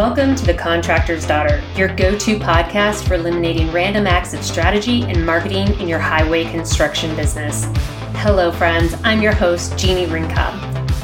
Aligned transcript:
Welcome 0.00 0.34
to 0.36 0.46
The 0.46 0.54
Contractor's 0.54 1.26
Daughter, 1.26 1.62
your 1.76 1.94
go 1.94 2.16
to 2.16 2.38
podcast 2.38 3.06
for 3.06 3.16
eliminating 3.16 3.70
random 3.70 4.06
acts 4.06 4.32
of 4.32 4.42
strategy 4.42 5.02
and 5.02 5.26
marketing 5.26 5.78
in 5.78 5.86
your 5.86 5.98
highway 5.98 6.44
construction 6.50 7.14
business. 7.16 7.66
Hello, 8.14 8.50
friends. 8.50 8.94
I'm 9.04 9.20
your 9.20 9.34
host, 9.34 9.72
Jeani 9.72 10.06
Ringkob. 10.06 10.54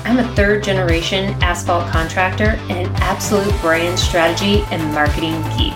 I'm 0.07 0.19
a 0.19 0.35
third 0.35 0.65
generation 0.65 1.35
asphalt 1.43 1.87
contractor 1.91 2.59
and 2.71 2.89
an 2.89 2.95
absolute 2.97 3.53
brand 3.61 3.99
strategy 3.99 4.65
and 4.71 4.83
marketing 4.95 5.43
geek. 5.59 5.75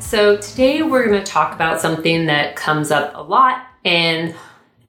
So, 0.00 0.38
today 0.38 0.80
we're 0.80 1.06
going 1.06 1.22
to 1.22 1.30
talk 1.30 1.54
about 1.54 1.82
something 1.82 2.24
that 2.24 2.56
comes 2.56 2.90
up 2.90 3.12
a 3.14 3.20
lot 3.22 3.66
and 3.84 4.34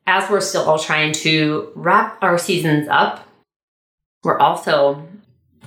as 0.08 0.30
we're 0.30 0.42
still 0.42 0.64
all 0.64 0.80
trying 0.80 1.12
to 1.12 1.72
wrap 1.76 2.18
our 2.22 2.38
seasons 2.38 2.88
up, 2.90 3.28
we're 4.24 4.40
also 4.40 5.08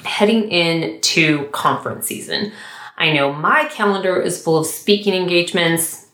heading 0.05 0.51
into 0.51 1.48
conference 1.48 2.06
season. 2.06 2.52
I 2.96 3.12
know 3.12 3.32
my 3.32 3.65
calendar 3.66 4.20
is 4.20 4.43
full 4.43 4.59
of 4.59 4.66
speaking 4.66 5.15
engagements. 5.15 6.06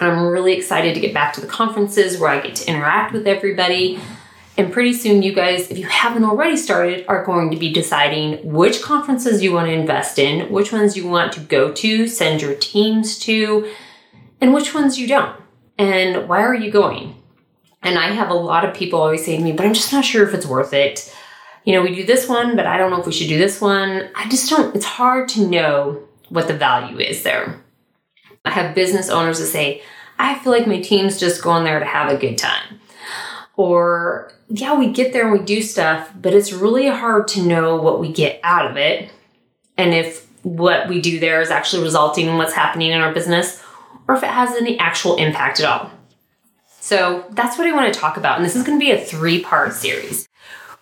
I'm 0.00 0.26
really 0.26 0.52
excited 0.52 0.94
to 0.94 1.00
get 1.00 1.14
back 1.14 1.32
to 1.34 1.40
the 1.40 1.46
conferences 1.46 2.18
where 2.18 2.30
I 2.30 2.40
get 2.40 2.56
to 2.56 2.68
interact 2.68 3.12
with 3.12 3.26
everybody. 3.26 4.00
And 4.56 4.72
pretty 4.72 4.92
soon, 4.92 5.22
you 5.22 5.32
guys, 5.32 5.70
if 5.70 5.78
you 5.78 5.86
haven't 5.86 6.24
already 6.24 6.56
started, 6.56 7.04
are 7.08 7.24
going 7.24 7.50
to 7.50 7.56
be 7.56 7.72
deciding 7.72 8.52
which 8.52 8.82
conferences 8.82 9.42
you 9.42 9.52
want 9.52 9.66
to 9.66 9.72
invest 9.72 10.18
in, 10.18 10.52
which 10.52 10.72
ones 10.72 10.96
you 10.96 11.08
want 11.08 11.32
to 11.32 11.40
go 11.40 11.72
to, 11.72 12.06
send 12.06 12.40
your 12.40 12.54
teams 12.54 13.18
to, 13.20 13.68
and 14.40 14.54
which 14.54 14.72
ones 14.72 14.98
you 14.98 15.08
don't. 15.08 15.40
And 15.76 16.28
why 16.28 16.42
are 16.42 16.54
you 16.54 16.70
going? 16.70 17.16
And 17.84 17.98
I 17.98 18.12
have 18.12 18.30
a 18.30 18.34
lot 18.34 18.64
of 18.64 18.74
people 18.74 19.00
always 19.00 19.24
say 19.24 19.36
to 19.36 19.42
me, 19.42 19.52
but 19.52 19.66
I'm 19.66 19.74
just 19.74 19.92
not 19.92 20.04
sure 20.04 20.26
if 20.26 20.34
it's 20.34 20.46
worth 20.46 20.72
it. 20.72 21.14
You 21.64 21.74
know, 21.74 21.82
we 21.82 21.94
do 21.94 22.04
this 22.04 22.28
one, 22.28 22.56
but 22.56 22.66
I 22.66 22.76
don't 22.78 22.90
know 22.90 22.98
if 22.98 23.06
we 23.06 23.12
should 23.12 23.28
do 23.28 23.38
this 23.38 23.60
one. 23.60 24.08
I 24.14 24.28
just 24.28 24.50
don't, 24.50 24.74
it's 24.74 24.84
hard 24.84 25.28
to 25.30 25.46
know 25.46 26.02
what 26.30 26.48
the 26.48 26.56
value 26.56 26.98
is 26.98 27.22
there. 27.22 27.62
I 28.44 28.50
have 28.50 28.74
business 28.74 29.08
owners 29.10 29.38
that 29.38 29.46
say, 29.46 29.82
I 30.18 30.38
feel 30.38 30.52
like 30.52 30.66
my 30.66 30.80
team's 30.80 31.20
just 31.20 31.42
going 31.42 31.64
there 31.64 31.78
to 31.78 31.84
have 31.84 32.10
a 32.10 32.18
good 32.18 32.38
time. 32.38 32.80
Or, 33.56 34.32
yeah, 34.48 34.78
we 34.78 34.90
get 34.90 35.12
there 35.12 35.28
and 35.28 35.38
we 35.38 35.44
do 35.44 35.62
stuff, 35.62 36.10
but 36.20 36.34
it's 36.34 36.52
really 36.52 36.88
hard 36.88 37.28
to 37.28 37.42
know 37.42 37.76
what 37.76 38.00
we 38.00 38.12
get 38.12 38.40
out 38.42 38.70
of 38.70 38.76
it. 38.76 39.10
And 39.76 39.94
if 39.94 40.26
what 40.42 40.88
we 40.88 41.00
do 41.00 41.18
there 41.18 41.40
is 41.40 41.50
actually 41.50 41.82
resulting 41.82 42.26
in 42.26 42.36
what's 42.36 42.52
happening 42.52 42.90
in 42.90 43.00
our 43.00 43.12
business, 43.12 43.62
or 44.06 44.14
if 44.14 44.22
it 44.22 44.30
has 44.30 44.54
any 44.56 44.78
actual 44.78 45.16
impact 45.16 45.60
at 45.60 45.66
all. 45.66 45.90
So 46.84 47.24
that's 47.30 47.56
what 47.56 47.66
I 47.66 47.72
want 47.72 47.94
to 47.94 47.98
talk 47.98 48.18
about. 48.18 48.36
And 48.36 48.44
this 48.44 48.54
is 48.54 48.62
going 48.62 48.78
to 48.78 48.84
be 48.84 48.90
a 48.90 49.02
three 49.02 49.42
part 49.42 49.72
series. 49.72 50.28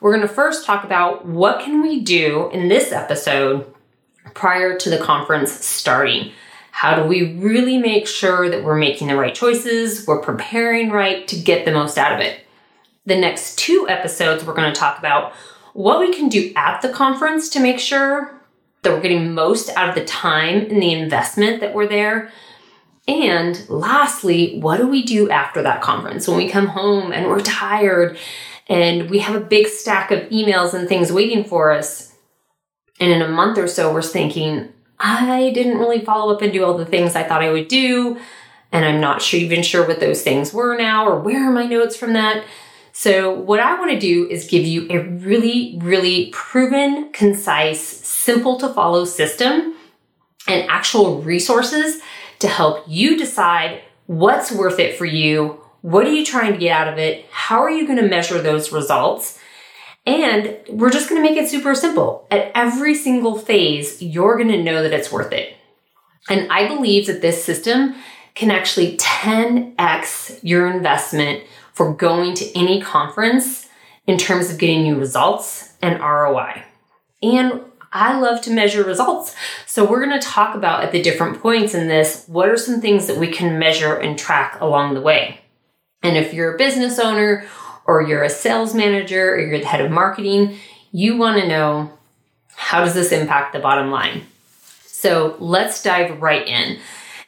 We're 0.01 0.11
going 0.11 0.27
to 0.27 0.35
first 0.35 0.67
talk 0.67 0.83
about 0.83 1.27
what 1.27 1.61
can 1.61 1.81
we 1.81 2.01
do 2.01 2.51
in 2.51 2.67
this 2.67 2.91
episode 2.91 3.73
prior 4.35 4.77
to 4.79 4.91
the 4.91 4.99
conference 4.99 5.53
starting. 5.65 6.33
How 6.73 6.97
do 6.97 7.05
we 7.05 7.37
really 7.37 7.79
make 7.79 8.09
sure 8.09 8.51
that 8.51 8.65
we're 8.65 8.79
making 8.79 9.07
the 9.07 9.17
right 9.17 9.33
choices, 9.33 10.05
we're 10.05 10.21
preparing 10.21 10.91
right 10.91 11.29
to 11.29 11.39
get 11.39 11.65
the 11.65 11.71
most 11.71 11.97
out 11.97 12.13
of 12.13 12.19
it? 12.19 12.41
The 13.07 13.17
next 13.17 13.57
two 13.57 13.87
episodes, 13.89 14.45
we're 14.45 14.55
going 14.55 14.75
to 14.75 14.81
talk 14.81 14.99
about 14.99 15.33
what 15.73 16.01
we 16.01 16.13
can 16.13 16.29
do 16.29 16.53
at 16.57 16.83
the 16.83 16.89
conference 16.89 17.49
to 17.51 17.61
make 17.61 17.79
sure 17.79 18.41
that 18.83 18.91
we're 18.91 19.01
getting 19.01 19.35
most 19.35 19.69
out 19.77 19.89
of 19.89 19.95
the 19.95 20.05
time 20.05 20.63
and 20.69 20.83
the 20.83 20.93
investment 20.93 21.61
that 21.61 21.73
we're 21.73 21.87
there 21.87 22.33
and 23.09 23.69
lastly, 23.69 24.59
what 24.61 24.77
do 24.77 24.87
we 24.87 25.03
do 25.03 25.29
after 25.29 25.63
that 25.63 25.83
conference 25.83 26.29
when 26.29 26.37
we 26.37 26.49
come 26.49 26.69
home 26.69 27.13
and 27.13 27.27
we're 27.27 27.41
tired 27.41 28.17
and 28.69 29.11
we 29.11 29.19
have 29.19 29.35
a 29.35 29.45
big 29.45 29.67
stack 29.67 30.11
of 30.13 30.21
emails 30.31 30.73
and 30.73 30.89
things 30.89 31.13
waiting 31.13 31.43
for 31.43 31.73
us? 31.73 32.15
And 33.01 33.11
in 33.11 33.21
a 33.21 33.29
month 33.29 33.59
or 33.59 33.67
so, 33.67 33.93
we're 33.93 34.03
thinking, 34.03 34.73
I 35.01 35.51
didn't 35.53 35.79
really 35.79 36.05
follow 36.05 36.33
up 36.33 36.43
and 36.43 36.53
do 36.53 36.65
all 36.65 36.79
the 36.79 36.87
things 36.87 37.17
I 37.17 37.25
thought 37.25 37.43
I 37.43 37.51
would 37.51 37.67
do. 37.67 38.19
And 38.71 38.85
I'm 38.85 39.01
not 39.01 39.21
sure, 39.21 39.41
even 39.41 39.63
sure 39.63 39.87
what 39.87 39.99
those 39.99 40.23
things 40.23 40.55
were 40.55 40.77
now 40.77 41.07
or 41.07 41.19
where 41.19 41.49
are 41.49 41.53
my 41.53 41.67
notes 41.67 41.97
from 41.97 42.13
that. 42.13 42.45
So, 42.93 43.33
what 43.33 43.59
I 43.59 43.79
want 43.79 43.91
to 43.91 43.99
do 43.99 44.29
is 44.29 44.47
give 44.47 44.65
you 44.65 44.87
a 44.91 44.99
really, 44.99 45.79
really 45.81 46.29
proven, 46.31 47.11
concise, 47.13 47.81
simple 47.81 48.59
to 48.61 48.73
follow 48.73 49.07
system 49.07 49.75
and 50.47 50.69
actual 50.69 51.23
resources 51.23 52.01
to 52.43 52.49
help 52.49 52.85
you 52.87 53.17
decide 53.17 53.83
what's 54.07 54.53
worth 54.53 54.79
it 54.79 54.97
for 54.97 55.07
you. 55.07 55.61
What 55.81 56.07
are 56.07 56.13
you 56.13 56.25
trying 56.25 56.53
to 56.53 56.59
get 56.59 56.73
out 56.73 56.93
of 56.93 56.99
it? 56.99 57.27
How 57.31 57.61
are 57.63 57.71
you 57.71 57.87
going 57.87 57.99
to 57.99 58.09
measure 58.09 58.41
those 58.41 58.71
results? 58.71 59.39
And 60.05 60.59
we're 60.69 60.91
just 60.91 61.09
going 61.09 61.23
to 61.23 61.29
make 61.29 61.39
it 61.39 61.49
super 61.49 61.75
simple. 61.75 62.27
At 62.31 62.51
every 62.55 62.95
single 62.95 63.39
phase, 63.39 64.03
you're 64.03 64.37
going 64.37 64.51
to 64.51 64.63
know 64.63 64.83
that 64.83 64.93
it's 64.93 65.13
worth 65.13 65.33
it. 65.33 65.57
And 66.29 66.51
I 66.53 66.69
believe 66.69 67.07
that 67.07 67.23
this 67.23 67.45
system 67.45 67.95
can 68.35 68.51
actually 68.51 68.97
10x 68.97 70.41
your 70.43 70.71
investment 70.71 71.45
for 71.73 71.95
going 71.95 72.35
to 72.35 72.59
any 72.59 72.81
conference 72.81 73.69
in 74.07 74.19
terms 74.19 74.51
of 74.51 74.59
getting 74.59 74.85
you 74.85 74.99
results 74.99 75.75
and 75.81 76.01
ROI. 76.01 76.65
And 77.23 77.61
I 77.93 78.19
love 78.19 78.41
to 78.43 78.51
measure 78.51 78.83
results. 78.83 79.35
So 79.67 79.89
we're 79.89 80.05
going 80.05 80.19
to 80.19 80.27
talk 80.27 80.55
about 80.55 80.83
at 80.83 80.93
the 80.93 81.03
different 81.03 81.41
points 81.41 81.75
in 81.75 81.89
this 81.89 82.25
what 82.27 82.49
are 82.49 82.57
some 82.57 82.81
things 82.81 83.07
that 83.07 83.19
we 83.19 83.29
can 83.29 83.59
measure 83.59 83.95
and 83.95 84.19
track 84.19 84.61
along 84.61 84.95
the 84.95 85.03
way. 85.03 85.41
And 86.03 86.17
if 86.17 86.33
you're 86.33 86.55
a 86.55 86.59
business 86.59 86.99
owner 86.99 87.47
or 87.85 88.03
you're 88.03 88.23
a 88.23 88.31
sales 88.31 88.75
manager 88.75 89.35
or 89.35 89.41
you're 89.41 89.59
the 89.59 89.67
head 89.67 89.85
of 89.85 89.91
marketing, 89.91 90.57
you 90.91 91.17
want 91.17 91.41
to 91.41 91.49
know 91.49 91.93
how 92.55 92.85
does 92.85 92.95
this 92.95 93.13
impact 93.13 93.53
the 93.53 93.59
bottom 93.59 93.91
line? 93.91 94.23
So 94.85 95.37
let's 95.39 95.83
dive 95.83 96.23
right 96.23 96.47
in. 96.47 96.79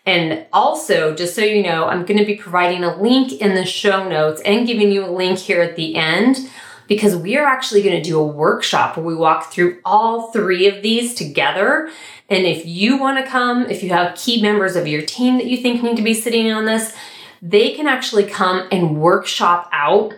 And 0.07 0.47
also, 0.53 1.15
just 1.15 1.35
so 1.35 1.43
you 1.43 1.63
know, 1.63 1.87
I'm 1.87 2.05
going 2.05 2.19
to 2.19 2.27
be 2.27 2.37
providing 2.37 2.85
a 2.85 2.97
link 2.97 3.33
in 3.33 3.55
the 3.55 3.65
show 3.65 4.07
notes 4.07 4.41
and 4.43 4.67
giving 4.67 4.93
you 4.93 5.05
a 5.05 5.11
link 5.11 5.39
here 5.39 5.63
at 5.63 5.77
the 5.77 5.97
end 5.97 6.51
because 6.87 7.17
we 7.17 7.37
are 7.37 7.47
actually 7.47 7.83
going 7.83 7.97
to 7.97 8.09
do 8.09 8.19
a 8.19 8.27
workshop 8.27 8.97
where 8.97 9.07
we 9.07 9.15
walk 9.15 9.53
through 9.53 9.81
all 9.85 10.33
three 10.33 10.67
of 10.67 10.83
these 10.83 11.15
together. 11.15 11.91
And 12.29 12.47
if 12.47 12.67
you 12.67 12.99
want 12.99 13.25
to 13.25 13.31
come, 13.31 13.67
if 13.67 13.83
you 13.83 13.91
have 13.91 14.17
key 14.17 14.43
members 14.43 14.77
of 14.77 14.87
your 14.87 15.03
team 15.03 15.39
that 15.39 15.47
you 15.47 15.59
think 15.59 15.83
need 15.83 15.97
to 15.97 16.03
be 16.03 16.15
sitting 16.15 16.51
on 16.51 16.65
this, 16.65 16.95
they 17.43 17.75
can 17.75 17.87
actually 17.87 18.25
come 18.25 18.67
and 18.73 18.99
workshop 18.99 19.69
out 19.73 20.15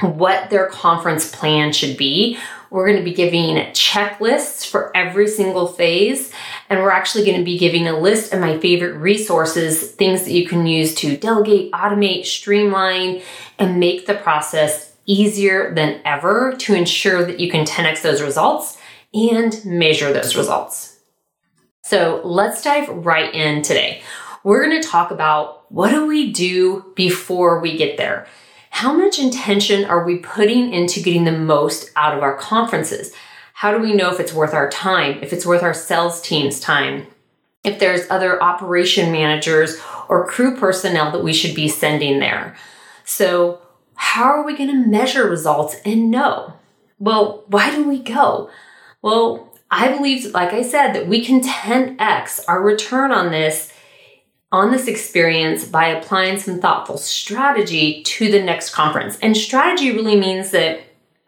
what 0.00 0.50
their 0.50 0.68
conference 0.68 1.30
plan 1.34 1.72
should 1.72 1.96
be. 1.96 2.38
We're 2.70 2.86
going 2.86 2.98
to 2.98 3.04
be 3.04 3.14
giving 3.14 3.56
checklists 3.72 4.68
for 4.68 4.94
every 4.94 5.28
single 5.28 5.68
phase, 5.68 6.32
and 6.68 6.80
we're 6.80 6.90
actually 6.90 7.24
going 7.24 7.38
to 7.38 7.44
be 7.44 7.56
giving 7.56 7.86
a 7.86 7.98
list 7.98 8.32
of 8.32 8.40
my 8.40 8.58
favorite 8.58 8.96
resources, 8.96 9.92
things 9.92 10.24
that 10.24 10.32
you 10.32 10.48
can 10.48 10.66
use 10.66 10.94
to 10.96 11.16
delegate, 11.16 11.70
automate, 11.72 12.26
streamline, 12.26 13.22
and 13.58 13.78
make 13.78 14.06
the 14.06 14.14
process 14.14 14.85
easier 15.06 15.74
than 15.74 16.00
ever 16.04 16.54
to 16.58 16.74
ensure 16.74 17.24
that 17.24 17.40
you 17.40 17.50
can 17.50 17.64
10x 17.64 18.02
those 18.02 18.20
results 18.20 18.78
and 19.14 19.64
measure 19.64 20.12
those 20.12 20.36
results. 20.36 20.98
So 21.82 22.20
let's 22.24 22.62
dive 22.62 22.88
right 22.88 23.32
in 23.32 23.62
today. 23.62 24.02
We're 24.42 24.68
going 24.68 24.80
to 24.80 24.88
talk 24.88 25.10
about 25.10 25.70
what 25.72 25.90
do 25.90 26.06
we 26.06 26.32
do 26.32 26.92
before 26.94 27.60
we 27.60 27.76
get 27.76 27.96
there? 27.96 28.26
How 28.70 28.92
much 28.92 29.18
intention 29.18 29.84
are 29.84 30.04
we 30.04 30.18
putting 30.18 30.72
into 30.72 31.00
getting 31.00 31.24
the 31.24 31.32
most 31.32 31.90
out 31.96 32.16
of 32.16 32.22
our 32.22 32.36
conferences? 32.36 33.12
How 33.54 33.72
do 33.72 33.82
we 33.82 33.94
know 33.94 34.12
if 34.12 34.20
it's 34.20 34.34
worth 34.34 34.52
our 34.52 34.68
time, 34.68 35.22
if 35.22 35.32
it's 35.32 35.46
worth 35.46 35.62
our 35.62 35.72
sales 35.72 36.20
team's 36.20 36.60
time, 36.60 37.06
if 37.64 37.78
there's 37.78 38.08
other 38.10 38.42
operation 38.42 39.10
managers 39.10 39.80
or 40.08 40.26
crew 40.26 40.56
personnel 40.56 41.10
that 41.12 41.24
we 41.24 41.32
should 41.32 41.54
be 41.54 41.68
sending 41.68 42.18
there? 42.18 42.54
So, 43.04 43.60
how 43.96 44.24
are 44.24 44.44
we 44.44 44.56
going 44.56 44.70
to 44.70 44.88
measure 44.88 45.28
results 45.28 45.76
and 45.84 46.10
know? 46.10 46.52
Well, 46.98 47.44
why 47.48 47.74
do 47.74 47.88
we 47.88 47.98
go? 47.98 48.50
Well, 49.02 49.52
I 49.70 49.88
believe, 49.94 50.32
like 50.32 50.52
I 50.52 50.62
said, 50.62 50.92
that 50.92 51.08
we 51.08 51.24
can 51.24 51.40
10x 51.40 52.44
our 52.46 52.62
return 52.62 53.10
on 53.10 53.30
this 53.30 53.72
on 54.52 54.70
this 54.70 54.86
experience 54.86 55.66
by 55.66 55.88
applying 55.88 56.38
some 56.38 56.60
thoughtful 56.60 56.96
strategy 56.96 58.02
to 58.04 58.30
the 58.30 58.42
next 58.42 58.70
conference. 58.70 59.18
And 59.18 59.36
strategy 59.36 59.90
really 59.90 60.18
means 60.18 60.52
that 60.52 60.80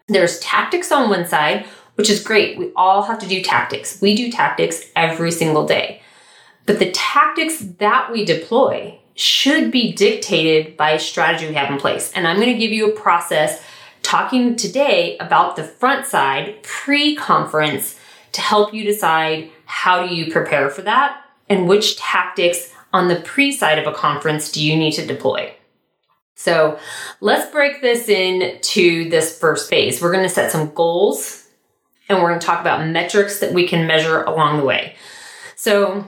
there's 0.07 0.39
tactics 0.39 0.93
on 0.93 1.11
one 1.11 1.27
side, 1.27 1.67
which 1.97 2.09
is 2.09 2.23
great. 2.23 2.57
We 2.57 2.71
all 2.77 3.03
have 3.03 3.19
to 3.19 3.27
do 3.27 3.43
tactics. 3.43 4.01
We 4.01 4.15
do 4.15 4.31
tactics 4.31 4.83
every 4.95 5.33
single 5.33 5.67
day. 5.67 6.01
But 6.65 6.79
the 6.79 6.93
tactics 6.93 7.59
that 7.79 8.13
we 8.13 8.25
deploy 8.25 8.99
should 9.19 9.73
be 9.73 9.93
dictated 9.93 10.77
by 10.77 10.93
a 10.93 10.99
strategy 10.99 11.49
we 11.49 11.55
have 11.55 11.73
in 11.73 11.79
place. 11.79 12.13
And 12.13 12.27
I'm 12.27 12.37
going 12.37 12.53
to 12.53 12.59
give 12.59 12.71
you 12.71 12.93
a 12.93 13.01
process 13.01 13.61
talking 14.03 14.55
today 14.55 15.17
about 15.19 15.57
the 15.57 15.65
front 15.65 16.07
side 16.07 16.63
pre 16.63 17.17
conference 17.17 17.99
to 18.33 18.41
help 18.41 18.73
you 18.73 18.85
decide 18.85 19.51
how 19.65 20.07
do 20.07 20.15
you 20.15 20.31
prepare 20.31 20.71
for 20.71 20.83
that 20.83 21.21
and 21.49 21.67
which 21.67 21.97
tactics 21.97 22.73
on 22.93 23.09
the 23.09 23.17
pre 23.17 23.51
side 23.51 23.79
of 23.79 23.87
a 23.87 23.97
conference 23.97 24.53
do 24.53 24.65
you 24.65 24.77
need 24.77 24.93
to 24.93 25.05
deploy. 25.05 25.53
So 26.37 26.79
let's 27.21 27.51
break 27.51 27.83
this 27.83 28.09
into 28.09 29.11
this 29.11 29.37
first 29.37 29.69
phase. 29.69 30.01
We're 30.01 30.13
going 30.13 30.23
to 30.23 30.29
set 30.29 30.53
some 30.53 30.73
goals 30.75 31.49
and 32.09 32.23
we're 32.23 32.29
going 32.29 32.39
to 32.39 32.47
talk 32.47 32.61
about 32.61 32.87
metrics 32.87 33.41
that 33.41 33.53
we 33.53 33.67
can 33.67 33.89
measure 33.89 34.23
along 34.23 34.59
the 34.59 34.65
way. 34.65 34.95
So 35.57 36.07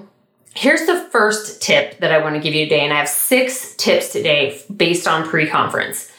here's 0.55 0.87
the 0.87 1.09
first 1.11 1.63
tip 1.63 1.99
that 1.99 2.13
I 2.13 2.19
want 2.19 2.35
to 2.35 2.41
give 2.41 2.55
you 2.55 2.65
today. 2.65 2.81
And 2.81 2.93
I 2.93 2.97
have 2.97 3.09
six 3.09 3.75
tips 3.77 4.13
today 4.13 4.63
based 4.75 5.07
on 5.07 5.29
pre 5.29 5.47
conference. 5.47 6.11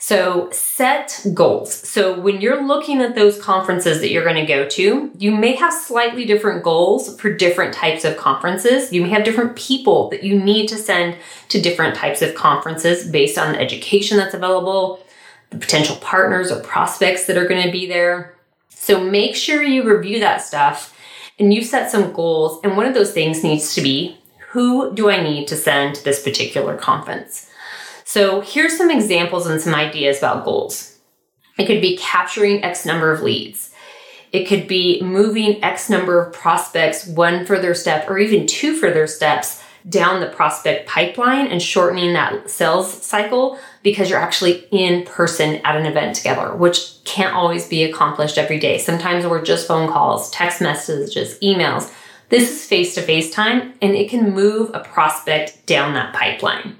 So 0.00 0.48
set 0.52 1.26
goals. 1.34 1.74
So 1.74 2.18
when 2.18 2.40
you're 2.40 2.64
looking 2.64 3.00
at 3.02 3.16
those 3.16 3.40
conferences 3.42 4.00
that 4.00 4.10
you're 4.10 4.24
going 4.24 4.36
to 4.36 4.46
go 4.46 4.68
to, 4.68 5.10
you 5.18 5.32
may 5.32 5.56
have 5.56 5.74
slightly 5.74 6.24
different 6.24 6.62
goals 6.62 7.20
for 7.20 7.34
different 7.34 7.74
types 7.74 8.04
of 8.04 8.16
conferences. 8.16 8.92
You 8.92 9.02
may 9.02 9.10
have 9.10 9.24
different 9.24 9.56
people 9.56 10.08
that 10.10 10.22
you 10.22 10.38
need 10.38 10.68
to 10.68 10.76
send 10.76 11.16
to 11.48 11.60
different 11.60 11.96
types 11.96 12.22
of 12.22 12.36
conferences 12.36 13.10
based 13.10 13.36
on 13.36 13.52
the 13.52 13.60
education 13.60 14.16
that's 14.16 14.34
available, 14.34 15.04
the 15.50 15.58
potential 15.58 15.96
partners 15.96 16.52
or 16.52 16.60
prospects 16.60 17.26
that 17.26 17.36
are 17.36 17.48
going 17.48 17.66
to 17.66 17.72
be 17.72 17.86
there. 17.86 18.36
So 18.68 19.02
make 19.02 19.34
sure 19.34 19.62
you 19.62 19.82
review 19.82 20.20
that 20.20 20.42
stuff 20.42 20.96
and 21.38 21.52
you 21.52 21.62
set 21.62 21.90
some 21.90 22.12
goals. 22.12 22.60
And 22.64 22.76
one 22.76 22.86
of 22.86 22.94
those 22.94 23.12
things 23.12 23.42
needs 23.42 23.74
to 23.74 23.80
be 23.80 24.18
who 24.50 24.94
do 24.94 25.10
I 25.10 25.22
need 25.22 25.46
to 25.48 25.56
send 25.56 25.96
to 25.96 26.04
this 26.04 26.22
particular 26.22 26.76
conference? 26.76 27.50
So 28.04 28.40
here's 28.40 28.76
some 28.76 28.90
examples 28.90 29.46
and 29.46 29.60
some 29.60 29.74
ideas 29.74 30.18
about 30.18 30.44
goals. 30.44 30.98
It 31.58 31.66
could 31.66 31.82
be 31.82 31.98
capturing 31.98 32.64
X 32.64 32.86
number 32.86 33.12
of 33.12 33.22
leads. 33.22 33.74
It 34.32 34.46
could 34.46 34.66
be 34.66 35.02
moving 35.02 35.62
X 35.62 35.90
number 35.90 36.22
of 36.22 36.32
prospects 36.32 37.06
one 37.06 37.44
further 37.44 37.74
step 37.74 38.08
or 38.08 38.18
even 38.18 38.46
two 38.46 38.74
further 38.76 39.06
steps 39.06 39.62
down 39.88 40.20
the 40.20 40.28
prospect 40.28 40.88
pipeline 40.88 41.46
and 41.46 41.62
shortening 41.62 42.12
that 42.14 42.50
sales 42.50 42.90
cycle 42.90 43.58
because 43.82 44.10
you're 44.10 44.18
actually 44.18 44.66
in 44.70 45.04
person 45.04 45.56
at 45.64 45.76
an 45.76 45.86
event 45.86 46.16
together, 46.16 46.54
which 46.54 47.02
can't 47.04 47.34
always 47.34 47.68
be 47.68 47.84
accomplished 47.84 48.38
every 48.38 48.58
day. 48.58 48.78
Sometimes 48.78 49.26
we're 49.26 49.42
just 49.42 49.66
phone 49.66 49.90
calls, 49.90 50.30
text 50.30 50.60
messages, 50.60 51.38
emails. 51.40 51.92
This 52.28 52.50
is 52.50 52.66
face 52.66 52.94
to 52.94 53.02
face 53.02 53.30
time 53.32 53.74
and 53.80 53.94
it 53.94 54.10
can 54.10 54.34
move 54.34 54.70
a 54.74 54.80
prospect 54.80 55.64
down 55.66 55.94
that 55.94 56.14
pipeline. 56.14 56.76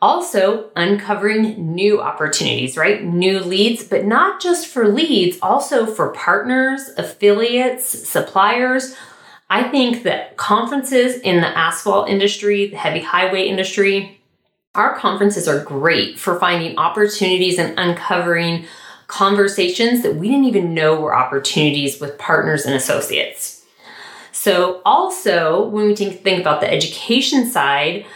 Also, 0.00 0.70
uncovering 0.76 1.74
new 1.74 2.00
opportunities, 2.00 2.76
right? 2.76 3.02
New 3.02 3.40
leads, 3.40 3.82
but 3.82 4.04
not 4.04 4.40
just 4.40 4.68
for 4.68 4.86
leads, 4.86 5.38
also 5.42 5.86
for 5.86 6.12
partners, 6.12 6.90
affiliates, 6.96 8.08
suppliers. 8.08 8.94
I 9.50 9.64
think 9.64 10.04
that 10.04 10.36
conferences 10.36 11.16
in 11.16 11.40
the 11.40 11.48
asphalt 11.48 12.08
industry, 12.08 12.68
the 12.68 12.76
heavy 12.76 13.00
highway 13.00 13.48
industry, 13.48 14.17
our 14.78 14.96
conferences 14.96 15.46
are 15.46 15.62
great 15.62 16.18
for 16.18 16.40
finding 16.40 16.78
opportunities 16.78 17.58
and 17.58 17.78
uncovering 17.78 18.64
conversations 19.08 20.02
that 20.02 20.16
we 20.16 20.28
didn't 20.28 20.44
even 20.44 20.74
know 20.74 20.98
were 21.00 21.14
opportunities 21.14 22.00
with 22.00 22.18
partners 22.18 22.64
and 22.64 22.74
associates. 22.74 23.64
So, 24.32 24.80
also, 24.84 25.66
when 25.68 25.86
we 25.86 25.96
think 25.96 26.40
about 26.40 26.60
the 26.60 26.72
education 26.72 27.50
side, 27.50 28.06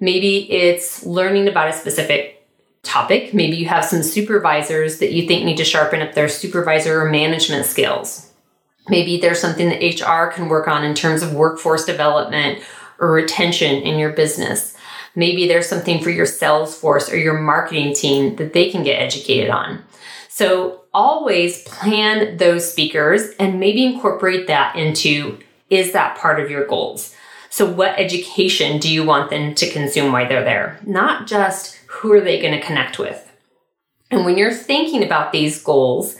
Maybe 0.00 0.50
it's 0.50 1.04
learning 1.04 1.48
about 1.48 1.68
a 1.68 1.72
specific 1.72 2.46
topic. 2.82 3.34
Maybe 3.34 3.56
you 3.56 3.66
have 3.66 3.84
some 3.84 4.02
supervisors 4.02 4.98
that 4.98 5.12
you 5.12 5.26
think 5.26 5.44
need 5.44 5.56
to 5.56 5.64
sharpen 5.64 6.02
up 6.02 6.14
their 6.14 6.28
supervisor 6.28 7.02
or 7.02 7.10
management 7.10 7.66
skills. 7.66 8.32
Maybe 8.88 9.20
there's 9.20 9.40
something 9.40 9.68
that 9.68 9.82
HR 9.82 10.32
can 10.32 10.48
work 10.48 10.68
on 10.68 10.84
in 10.84 10.94
terms 10.94 11.22
of 11.22 11.34
workforce 11.34 11.84
development 11.84 12.62
or 13.00 13.10
retention 13.10 13.82
in 13.82 13.98
your 13.98 14.12
business. 14.12 14.76
Maybe 15.14 15.48
there's 15.48 15.68
something 15.68 16.02
for 16.02 16.10
your 16.10 16.26
sales 16.26 16.76
force 16.76 17.10
or 17.10 17.16
your 17.16 17.38
marketing 17.38 17.94
team 17.94 18.36
that 18.36 18.52
they 18.52 18.70
can 18.70 18.82
get 18.82 19.00
educated 19.00 19.50
on. 19.50 19.84
So 20.28 20.82
always 20.94 21.62
plan 21.64 22.36
those 22.36 22.70
speakers 22.70 23.30
and 23.38 23.60
maybe 23.60 23.84
incorporate 23.84 24.46
that 24.46 24.76
into 24.76 25.38
is 25.70 25.92
that 25.92 26.16
part 26.16 26.40
of 26.40 26.50
your 26.50 26.66
goals? 26.66 27.14
So, 27.50 27.70
what 27.70 27.98
education 27.98 28.78
do 28.78 28.92
you 28.92 29.04
want 29.04 29.30
them 29.30 29.54
to 29.54 29.70
consume 29.70 30.12
while 30.12 30.28
they're 30.28 30.44
there? 30.44 30.80
Not 30.84 31.26
just 31.26 31.76
who 31.86 32.12
are 32.12 32.20
they 32.20 32.40
going 32.40 32.58
to 32.58 32.64
connect 32.64 32.98
with. 32.98 33.24
And 34.10 34.24
when 34.24 34.38
you're 34.38 34.52
thinking 34.52 35.02
about 35.02 35.32
these 35.32 35.62
goals, 35.62 36.16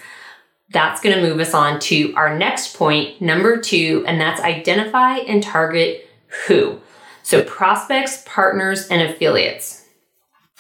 that's 0.70 1.00
going 1.00 1.16
to 1.16 1.22
move 1.22 1.40
us 1.40 1.54
on 1.54 1.80
to 1.80 2.14
our 2.14 2.36
next 2.36 2.76
point, 2.76 3.20
number 3.20 3.60
two, 3.60 4.04
and 4.06 4.20
that's 4.20 4.40
identify 4.40 5.18
and 5.18 5.42
target 5.42 6.08
who. 6.46 6.80
So, 7.28 7.44
prospects, 7.44 8.22
partners, 8.24 8.88
and 8.88 9.02
affiliates. 9.02 9.84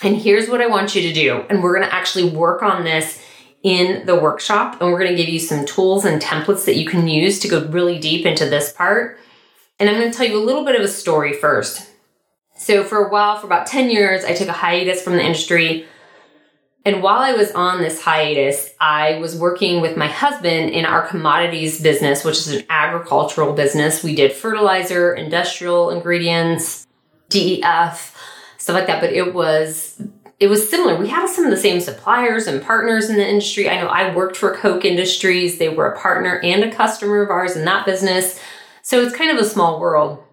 And 0.02 0.18
here's 0.18 0.50
what 0.50 0.60
I 0.60 0.66
want 0.66 0.94
you 0.94 1.00
to 1.00 1.14
do. 1.14 1.46
And 1.48 1.62
we're 1.62 1.74
going 1.74 1.88
to 1.88 1.94
actually 1.94 2.28
work 2.28 2.62
on 2.62 2.84
this 2.84 3.24
in 3.62 4.04
the 4.04 4.14
workshop. 4.14 4.78
And 4.78 4.92
we're 4.92 4.98
going 4.98 5.10
to 5.10 5.16
give 5.16 5.30
you 5.30 5.38
some 5.38 5.64
tools 5.64 6.04
and 6.04 6.20
templates 6.20 6.66
that 6.66 6.76
you 6.76 6.84
can 6.84 7.08
use 7.08 7.38
to 7.38 7.48
go 7.48 7.66
really 7.68 7.98
deep 7.98 8.26
into 8.26 8.44
this 8.44 8.70
part. 8.70 9.18
And 9.80 9.88
I'm 9.88 9.98
going 9.98 10.10
to 10.10 10.14
tell 10.14 10.26
you 10.26 10.36
a 10.36 10.44
little 10.44 10.62
bit 10.62 10.74
of 10.74 10.82
a 10.82 10.88
story 10.88 11.32
first. 11.32 11.90
So, 12.58 12.84
for 12.84 12.98
a 12.98 13.10
while, 13.10 13.38
for 13.38 13.46
about 13.46 13.66
10 13.66 13.88
years, 13.88 14.22
I 14.26 14.34
took 14.34 14.48
a 14.48 14.52
hiatus 14.52 15.00
from 15.00 15.14
the 15.14 15.24
industry. 15.24 15.86
And 16.88 17.02
while 17.02 17.18
I 17.18 17.32
was 17.34 17.52
on 17.52 17.82
this 17.82 18.00
hiatus, 18.00 18.70
I 18.80 19.18
was 19.18 19.36
working 19.36 19.82
with 19.82 19.98
my 19.98 20.06
husband 20.06 20.70
in 20.70 20.86
our 20.86 21.06
commodities 21.06 21.82
business, 21.82 22.24
which 22.24 22.38
is 22.38 22.48
an 22.48 22.64
agricultural 22.70 23.52
business. 23.52 24.02
We 24.02 24.14
did 24.14 24.32
fertilizer, 24.32 25.12
industrial 25.12 25.90
ingredients, 25.90 26.86
DEF, 27.28 28.16
stuff 28.56 28.74
like 28.74 28.86
that. 28.86 29.02
But 29.02 29.12
it 29.12 29.34
was 29.34 30.02
it 30.40 30.48
was 30.48 30.70
similar. 30.70 30.96
We 30.96 31.08
had 31.08 31.28
some 31.28 31.44
of 31.44 31.50
the 31.50 31.58
same 31.58 31.82
suppliers 31.82 32.46
and 32.46 32.62
partners 32.62 33.10
in 33.10 33.16
the 33.16 33.28
industry. 33.28 33.68
I 33.68 33.78
know 33.82 33.88
I 33.88 34.14
worked 34.14 34.38
for 34.38 34.56
Koch 34.56 34.86
Industries. 34.86 35.58
They 35.58 35.68
were 35.68 35.88
a 35.88 35.98
partner 35.98 36.40
and 36.42 36.64
a 36.64 36.74
customer 36.74 37.20
of 37.20 37.28
ours 37.28 37.54
in 37.54 37.66
that 37.66 37.84
business. 37.84 38.40
So 38.80 39.02
it's 39.02 39.14
kind 39.14 39.30
of 39.30 39.36
a 39.36 39.46
small 39.46 39.78
world. 39.78 40.24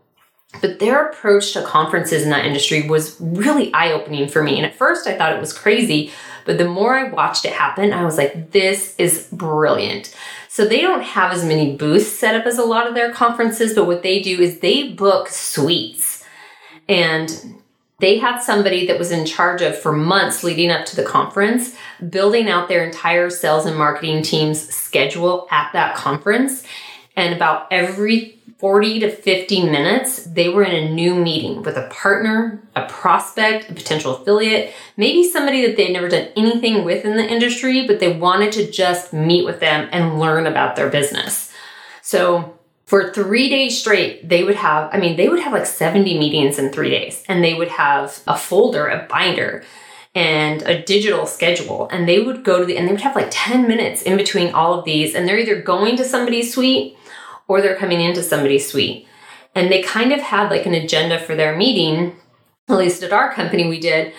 But 0.62 0.80
their 0.80 1.08
approach 1.08 1.52
to 1.52 1.64
conferences 1.64 2.24
in 2.24 2.30
that 2.30 2.46
industry 2.46 2.88
was 2.88 3.20
really 3.20 3.74
eye 3.74 3.92
opening 3.92 4.30
for 4.30 4.42
me. 4.42 4.56
And 4.56 4.66
at 4.66 4.76
first 4.76 5.06
I 5.06 5.18
thought 5.18 5.34
it 5.34 5.42
was 5.42 5.52
crazy, 5.52 6.14
but 6.46 6.58
the 6.58 6.70
more 6.70 6.98
I 6.98 7.10
watched 7.10 7.46
it 7.46 7.54
happen, 7.54 7.92
I 7.92 8.06
was 8.06 8.18
like, 8.18 8.52
this 8.52 8.96
is 8.98 9.28
brilliant. 9.32 10.16
So 10.48 10.66
they 10.66 10.80
don't 10.80 11.04
have 11.04 11.34
as 11.34 11.44
many 11.44 11.76
booths 11.76 12.08
set 12.08 12.36
up 12.36 12.46
as 12.46 12.58
a 12.58 12.64
lot 12.64 12.88
of 12.88 12.94
their 12.94 13.12
conferences, 13.12 13.74
but 13.74 13.86
what 13.86 14.04
they 14.04 14.22
do 14.22 14.40
is 14.40 14.60
they 14.60 14.90
book 14.90 15.28
suites. 15.28 16.24
And 16.88 17.56
they 18.00 18.20
had 18.20 18.40
somebody 18.40 18.86
that 18.88 19.00
was 19.00 19.12
in 19.12 19.26
charge 19.26 19.62
of 19.62 19.78
for 19.78 19.92
months 19.92 20.44
leading 20.44 20.70
up 20.70 20.86
to 20.86 20.96
the 20.96 21.04
conference, 21.04 21.76
building 22.10 22.50
out 22.50 22.68
their 22.68 22.86
entire 22.86 23.30
sales 23.30 23.66
and 23.66 23.78
marketing 23.78 24.22
team's 24.22 24.70
schedule 24.74 25.48
at 25.50 25.72
that 25.74 25.96
conference. 25.96 26.64
And 27.16 27.34
about 27.34 27.68
every 27.72 28.38
40 28.66 29.02
to 29.02 29.12
50 29.12 29.70
minutes, 29.70 30.24
they 30.24 30.50
were 30.50 30.64
in 30.64 30.74
a 30.74 30.90
new 30.90 31.14
meeting 31.14 31.62
with 31.62 31.78
a 31.78 31.88
partner, 31.90 32.64
a 32.76 32.88
prospect, 32.88 33.70
a 33.70 33.76
potential 33.76 34.16
affiliate, 34.16 34.74
maybe 34.98 35.24
somebody 35.24 35.68
that 35.68 35.78
they'd 35.78 35.94
never 35.94 36.10
done 36.10 36.30
anything 36.36 36.84
with 36.84 37.06
in 37.06 37.16
the 37.16 37.32
industry, 37.32 37.86
but 37.86 38.00
they 38.00 38.18
wanted 38.18 38.52
to 38.54 38.72
just 38.72 39.14
meet 39.14 39.46
with 39.46 39.60
them 39.60 39.88
and 39.92 40.20
learn 40.20 40.48
about 40.48 40.76
their 40.76 40.90
business. 40.90 41.54
So 42.02 42.58
for 42.88 43.14
three 43.14 43.50
days 43.50 43.80
straight, 43.80 44.28
they 44.28 44.44
would 44.44 44.56
have, 44.56 44.90
I 44.92 44.98
mean, 44.98 45.16
they 45.16 45.30
would 45.30 45.42
have 45.42 45.54
like 45.54 45.68
70 45.68 46.18
meetings 46.18 46.58
in 46.58 46.72
three 46.72 46.90
days, 46.90 47.24
and 47.28 47.44
they 47.44 47.54
would 47.54 47.68
have 47.68 48.20
a 48.26 48.36
folder, 48.36 48.88
a 48.88 49.06
binder, 49.08 49.64
and 50.16 50.64
a 50.64 50.82
digital 50.82 51.28
schedule. 51.28 51.88
And 51.92 52.10
they 52.10 52.20
would 52.20 52.44
go 52.44 52.62
to 52.62 52.66
the, 52.66 52.78
and 52.78 52.88
they 52.88 52.94
would 52.94 53.02
have 53.02 53.16
like 53.16 53.28
10 53.30 53.68
minutes 53.68 54.02
in 54.02 54.18
between 54.18 54.56
all 54.56 54.74
of 54.74 54.86
these, 54.86 55.14
and 55.14 55.28
they're 55.28 55.38
either 55.38 55.62
going 55.62 55.98
to 55.98 56.04
somebody's 56.04 56.52
suite 56.52 56.98
or 57.48 57.62
they're 57.62 57.76
coming 57.76 58.02
into 58.02 58.24
somebody's 58.24 58.70
suite. 58.70 59.08
And 59.54 59.72
they 59.72 59.82
kind 59.82 60.12
of 60.12 60.20
had 60.20 60.50
like 60.50 60.66
an 60.66 60.74
agenda 60.74 61.20
for 61.20 61.36
their 61.36 61.56
meeting, 61.56 62.16
at 62.68 62.78
least 62.78 63.04
at 63.04 63.14
our 63.14 63.34
company 63.34 63.68
we 63.68 63.80
did, 63.80 64.14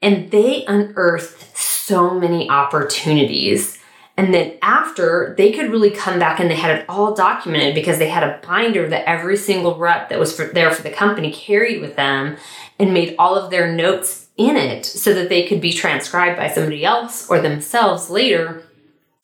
and 0.00 0.30
they 0.30 0.64
unearthed 0.66 1.56
so 1.56 2.18
many 2.18 2.48
opportunities. 2.48 3.78
And 4.16 4.34
then 4.34 4.58
after, 4.62 5.34
they 5.38 5.52
could 5.52 5.70
really 5.70 5.90
come 5.90 6.18
back 6.18 6.38
and 6.38 6.50
they 6.50 6.56
had 6.56 6.78
it 6.78 6.84
all 6.88 7.14
documented 7.14 7.74
because 7.74 7.98
they 7.98 8.08
had 8.08 8.22
a 8.22 8.40
binder 8.46 8.88
that 8.88 9.08
every 9.08 9.36
single 9.36 9.76
rep 9.78 10.08
that 10.08 10.18
was 10.18 10.34
for, 10.34 10.46
there 10.46 10.70
for 10.70 10.82
the 10.82 10.90
company 10.90 11.32
carried 11.32 11.80
with 11.80 11.96
them 11.96 12.36
and 12.78 12.92
made 12.92 13.14
all 13.18 13.36
of 13.36 13.50
their 13.50 13.72
notes 13.72 14.28
in 14.36 14.56
it 14.56 14.84
so 14.84 15.14
that 15.14 15.28
they 15.28 15.46
could 15.46 15.60
be 15.60 15.72
transcribed 15.72 16.36
by 16.36 16.50
somebody 16.50 16.84
else 16.84 17.28
or 17.28 17.40
themselves 17.40 18.10
later 18.10 18.64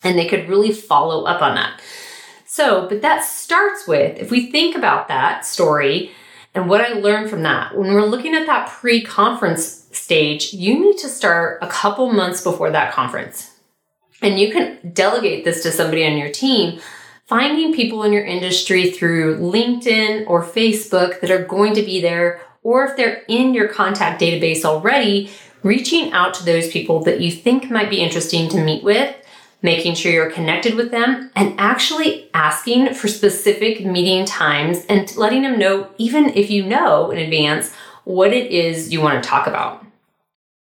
and 0.02 0.18
they 0.18 0.26
could 0.26 0.48
really 0.48 0.72
follow 0.72 1.24
up 1.24 1.42
on 1.42 1.54
that. 1.54 1.80
So, 2.50 2.88
but 2.88 3.02
that 3.02 3.24
starts 3.24 3.86
with 3.86 4.18
if 4.18 4.30
we 4.30 4.50
think 4.50 4.74
about 4.74 5.08
that 5.08 5.44
story 5.44 6.12
and 6.54 6.68
what 6.68 6.80
I 6.80 6.94
learned 6.94 7.28
from 7.28 7.42
that, 7.42 7.76
when 7.76 7.92
we're 7.92 8.06
looking 8.06 8.34
at 8.34 8.46
that 8.46 8.70
pre 8.70 9.02
conference 9.02 9.86
stage, 9.92 10.54
you 10.54 10.80
need 10.80 10.96
to 10.98 11.08
start 11.08 11.58
a 11.60 11.68
couple 11.68 12.10
months 12.10 12.42
before 12.42 12.70
that 12.70 12.92
conference. 12.92 13.50
And 14.22 14.40
you 14.40 14.50
can 14.50 14.92
delegate 14.92 15.44
this 15.44 15.62
to 15.62 15.70
somebody 15.70 16.06
on 16.06 16.16
your 16.16 16.30
team, 16.30 16.80
finding 17.26 17.74
people 17.74 18.02
in 18.02 18.14
your 18.14 18.24
industry 18.24 18.90
through 18.90 19.38
LinkedIn 19.38 20.26
or 20.26 20.42
Facebook 20.42 21.20
that 21.20 21.30
are 21.30 21.44
going 21.44 21.74
to 21.74 21.82
be 21.82 22.00
there, 22.00 22.40
or 22.62 22.86
if 22.86 22.96
they're 22.96 23.24
in 23.28 23.52
your 23.52 23.68
contact 23.68 24.22
database 24.22 24.64
already, 24.64 25.30
reaching 25.62 26.12
out 26.12 26.32
to 26.34 26.44
those 26.44 26.68
people 26.68 27.04
that 27.04 27.20
you 27.20 27.30
think 27.30 27.70
might 27.70 27.90
be 27.90 28.00
interesting 28.00 28.48
to 28.48 28.64
meet 28.64 28.82
with, 28.82 29.14
making 29.62 29.94
sure 29.94 30.12
you're 30.12 30.30
connected 30.30 30.74
with 30.74 30.90
them, 30.90 31.30
and 31.34 31.58
actually 31.58 32.30
asking 32.32 32.94
for 32.94 33.08
specific 33.08 33.84
meeting 33.84 34.24
times 34.24 34.84
and 34.88 35.14
letting 35.16 35.42
them 35.42 35.58
know, 35.58 35.88
even 35.98 36.30
if 36.30 36.50
you 36.50 36.64
know 36.64 37.10
in 37.10 37.18
advance, 37.18 37.72
what 38.04 38.32
it 38.32 38.50
is 38.50 38.92
you 38.92 39.00
want 39.00 39.22
to 39.22 39.28
talk 39.28 39.46
about. 39.46 39.84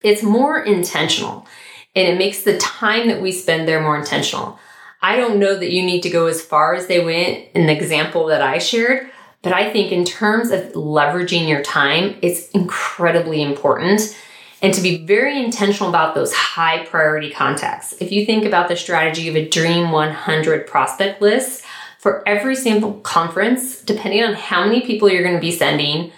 It's 0.01 0.21
more 0.21 0.61
intentional 0.61 1.47
and 1.95 2.07
it 2.07 2.17
makes 2.17 2.43
the 2.43 2.57
time 2.57 3.07
that 3.07 3.21
we 3.21 3.31
spend 3.31 3.67
there 3.67 3.81
more 3.81 3.97
intentional. 3.97 4.59
I 5.01 5.15
don't 5.15 5.39
know 5.39 5.57
that 5.57 5.71
you 5.71 5.83
need 5.83 6.01
to 6.03 6.09
go 6.09 6.27
as 6.27 6.41
far 6.41 6.73
as 6.73 6.87
they 6.87 7.03
went 7.03 7.47
in 7.53 7.67
the 7.67 7.73
example 7.73 8.27
that 8.27 8.41
I 8.41 8.57
shared, 8.57 9.09
but 9.41 9.53
I 9.53 9.71
think 9.71 9.91
in 9.91 10.05
terms 10.05 10.51
of 10.51 10.73
leveraging 10.73 11.47
your 11.47 11.61
time, 11.61 12.17
it's 12.21 12.49
incredibly 12.49 13.41
important 13.41 14.17
and 14.63 14.74
to 14.74 14.82
be 14.82 15.05
very 15.05 15.43
intentional 15.43 15.89
about 15.89 16.15
those 16.15 16.34
high 16.34 16.86
priority 16.86 17.29
contacts. 17.29 17.93
If 18.00 18.13
you 18.13 18.25
think 18.25 18.46
about 18.46 18.70
the 18.70 18.77
strategy 18.77 19.27
of 19.27 19.36
a 19.36 19.48
Dream 19.48 19.91
100 19.91 20.65
prospect 20.65 21.22
list, 21.22 21.63
for 22.00 22.27
every 22.27 22.55
sample 22.55 22.96
conference, 22.96 23.82
depending 23.82 24.24
on 24.24 24.34
how 24.34 24.65
many 24.65 24.82
people 24.82 25.10
you're 25.10 25.24
going 25.24 25.36
to 25.36 25.41
be 25.41 25.51
sending, 25.51 26.12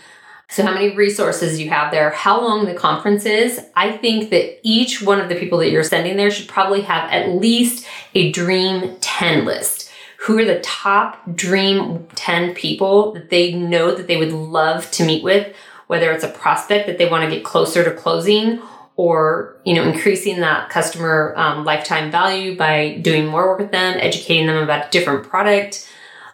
so 0.50 0.64
how 0.64 0.74
many 0.74 0.96
resources 0.96 1.60
you 1.60 1.70
have 1.70 1.92
there, 1.92 2.10
how 2.10 2.42
long 2.42 2.66
the 2.66 2.74
conference 2.74 3.26
is, 3.26 3.64
I 3.76 3.92
think 3.92 4.32
that 4.32 4.60
each 4.64 5.02
one 5.02 5.20
of 5.20 5.30
the 5.30 5.36
people 5.36 5.60
that 5.60 5.70
you're 5.70 5.84
sending 5.84 6.18
there 6.18 6.32
should 6.32 6.48
probably 6.48 6.82
have 6.82 7.12
at 7.12 7.30
least 7.30 7.86
a 8.16 8.32
Dream 8.32 8.96
10 9.00 9.46
list. 9.46 9.92
Who 10.22 10.40
are 10.40 10.46
the 10.46 10.60
top 10.62 11.22
Dream 11.36 12.08
10 12.16 12.56
people 12.56 13.12
that 13.14 13.30
they 13.30 13.54
know 13.54 13.94
that 13.94 14.08
they 14.08 14.18
would 14.18 14.34
love 14.34 14.90
to 14.92 15.06
meet 15.06 15.24
with 15.24 15.56
whether 15.88 16.12
it's 16.12 16.24
a 16.24 16.30
prospect 16.30 16.88
that 16.88 16.98
they 16.98 17.10
want 17.10 17.24
to 17.24 17.36
get 17.36 17.44
closer 17.44 17.84
to 17.84 17.92
closing 17.92 18.62
or 18.96 19.58
you 19.66 19.74
know 19.74 19.84
increasing 19.84 20.40
that 20.40 20.70
customer 20.70 21.34
um, 21.38 21.66
lifetime 21.66 22.12
value 22.12 22.56
by 22.56 22.98
doing 23.02 23.28
more 23.28 23.48
work 23.48 23.60
with 23.60 23.72
them 23.72 23.98
educating 24.00 24.48
them 24.48 24.58
about 24.58 24.88
a 24.88 24.90
different 24.92 25.28
product 25.28 25.90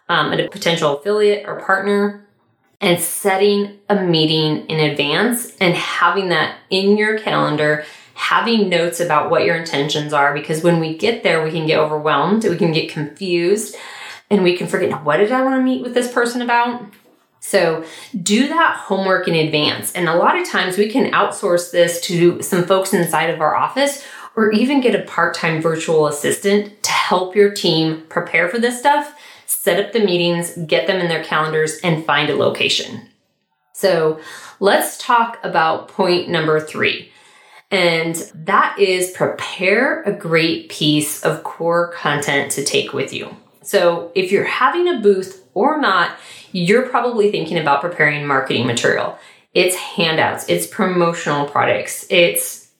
um, 0.08 0.32
a 0.32 0.48
potential 0.48 0.98
affiliate 0.98 1.46
or 1.46 1.60
partner 1.60 2.26
and 2.80 3.00
setting 3.00 3.78
a 3.88 3.94
meeting 3.94 4.66
in 4.66 4.90
advance 4.90 5.56
and 5.60 5.74
having 5.74 6.28
that 6.28 6.58
in 6.70 6.96
your 6.96 7.18
calendar 7.18 7.84
having 8.14 8.68
notes 8.68 9.00
about 9.00 9.30
what 9.30 9.44
your 9.44 9.56
intentions 9.56 10.12
are 10.12 10.34
because 10.34 10.62
when 10.62 10.78
we 10.78 10.96
get 10.96 11.22
there 11.22 11.42
we 11.42 11.50
can 11.50 11.66
get 11.66 11.78
overwhelmed 11.78 12.44
we 12.44 12.56
can 12.56 12.72
get 12.72 12.90
confused 12.90 13.74
and 14.30 14.42
we 14.42 14.56
can 14.56 14.66
forget 14.66 15.02
what 15.04 15.16
did 15.16 15.32
i 15.32 15.42
want 15.42 15.58
to 15.58 15.62
meet 15.62 15.82
with 15.82 15.94
this 15.94 16.12
person 16.12 16.42
about 16.42 16.84
so 17.44 17.84
do 18.22 18.46
that 18.46 18.76
homework 18.76 19.26
in 19.26 19.34
advance. 19.34 19.92
And 19.92 20.08
a 20.08 20.14
lot 20.14 20.38
of 20.38 20.48
times 20.48 20.78
we 20.78 20.88
can 20.88 21.10
outsource 21.10 21.72
this 21.72 22.00
to 22.02 22.40
some 22.40 22.62
folks 22.62 22.94
inside 22.94 23.30
of 23.30 23.40
our 23.40 23.56
office 23.56 24.06
or 24.36 24.52
even 24.52 24.80
get 24.80 24.94
a 24.94 25.02
part 25.02 25.34
time 25.34 25.60
virtual 25.60 26.06
assistant 26.06 26.80
to 26.84 26.92
help 26.92 27.34
your 27.34 27.52
team 27.52 28.04
prepare 28.08 28.48
for 28.48 28.60
this 28.60 28.78
stuff, 28.78 29.20
set 29.44 29.84
up 29.84 29.92
the 29.92 29.98
meetings, 29.98 30.56
get 30.66 30.86
them 30.86 31.00
in 31.00 31.08
their 31.08 31.24
calendars, 31.24 31.78
and 31.82 32.06
find 32.06 32.30
a 32.30 32.36
location. 32.36 33.08
So 33.72 34.20
let's 34.60 34.96
talk 34.96 35.38
about 35.42 35.88
point 35.88 36.28
number 36.28 36.60
three. 36.60 37.10
And 37.72 38.14
that 38.34 38.78
is 38.78 39.10
prepare 39.10 40.02
a 40.04 40.12
great 40.12 40.68
piece 40.68 41.24
of 41.24 41.42
core 41.42 41.90
content 41.90 42.52
to 42.52 42.64
take 42.64 42.92
with 42.92 43.12
you. 43.12 43.34
So 43.62 44.12
if 44.14 44.30
you're 44.30 44.44
having 44.44 44.86
a 44.86 45.00
booth 45.00 45.41
or 45.54 45.80
not, 45.80 46.16
you're 46.52 46.88
probably 46.88 47.30
thinking 47.30 47.58
about 47.58 47.80
preparing 47.80 48.26
marketing 48.26 48.66
material. 48.66 49.18
It's 49.54 49.76
handouts, 49.76 50.48
it's 50.48 50.66
promotional 50.66 51.46
products, 51.46 52.06
it's 52.08 52.70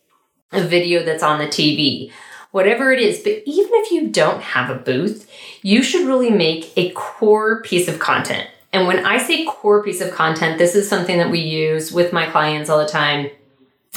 a 0.52 0.62
video 0.62 1.02
that's 1.02 1.22
on 1.22 1.38
the 1.38 1.46
TV, 1.46 2.10
whatever 2.50 2.92
it 2.92 3.00
is. 3.00 3.20
But 3.20 3.42
even 3.46 3.70
if 3.74 3.90
you 3.90 4.08
don't 4.08 4.42
have 4.42 4.70
a 4.70 4.78
booth, 4.78 5.30
you 5.62 5.82
should 5.82 6.06
really 6.06 6.30
make 6.30 6.72
a 6.76 6.90
core 6.90 7.62
piece 7.62 7.88
of 7.88 7.98
content. 7.98 8.48
And 8.72 8.86
when 8.86 9.04
I 9.04 9.18
say 9.18 9.44
core 9.44 9.82
piece 9.82 10.00
of 10.00 10.12
content, 10.12 10.58
this 10.58 10.74
is 10.74 10.88
something 10.88 11.18
that 11.18 11.30
we 11.30 11.40
use 11.40 11.92
with 11.92 12.12
my 12.12 12.26
clients 12.30 12.70
all 12.70 12.78
the 12.78 12.88
time. 12.88 13.30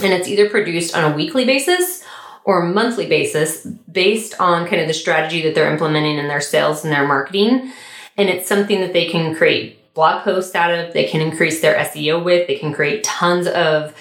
And 0.03 0.11
it's 0.11 0.27
either 0.27 0.49
produced 0.49 0.95
on 0.95 1.09
a 1.09 1.15
weekly 1.15 1.45
basis 1.45 2.03
or 2.43 2.63
monthly 2.65 3.07
basis 3.07 3.65
based 3.65 4.39
on 4.39 4.67
kind 4.67 4.81
of 4.81 4.87
the 4.87 4.93
strategy 4.93 5.41
that 5.43 5.55
they're 5.55 5.71
implementing 5.71 6.17
in 6.17 6.27
their 6.27 6.41
sales 6.41 6.83
and 6.83 6.91
their 6.91 7.07
marketing. 7.07 7.71
And 8.17 8.29
it's 8.29 8.47
something 8.47 8.79
that 8.81 8.93
they 8.93 9.09
can 9.09 9.35
create 9.35 9.93
blog 9.93 10.23
posts 10.23 10.55
out 10.55 10.71
of, 10.71 10.93
they 10.93 11.05
can 11.05 11.21
increase 11.21 11.61
their 11.61 11.75
SEO 11.75 12.23
with, 12.23 12.47
they 12.47 12.57
can 12.57 12.73
create 12.73 13.03
tons 13.03 13.47
of 13.47 13.95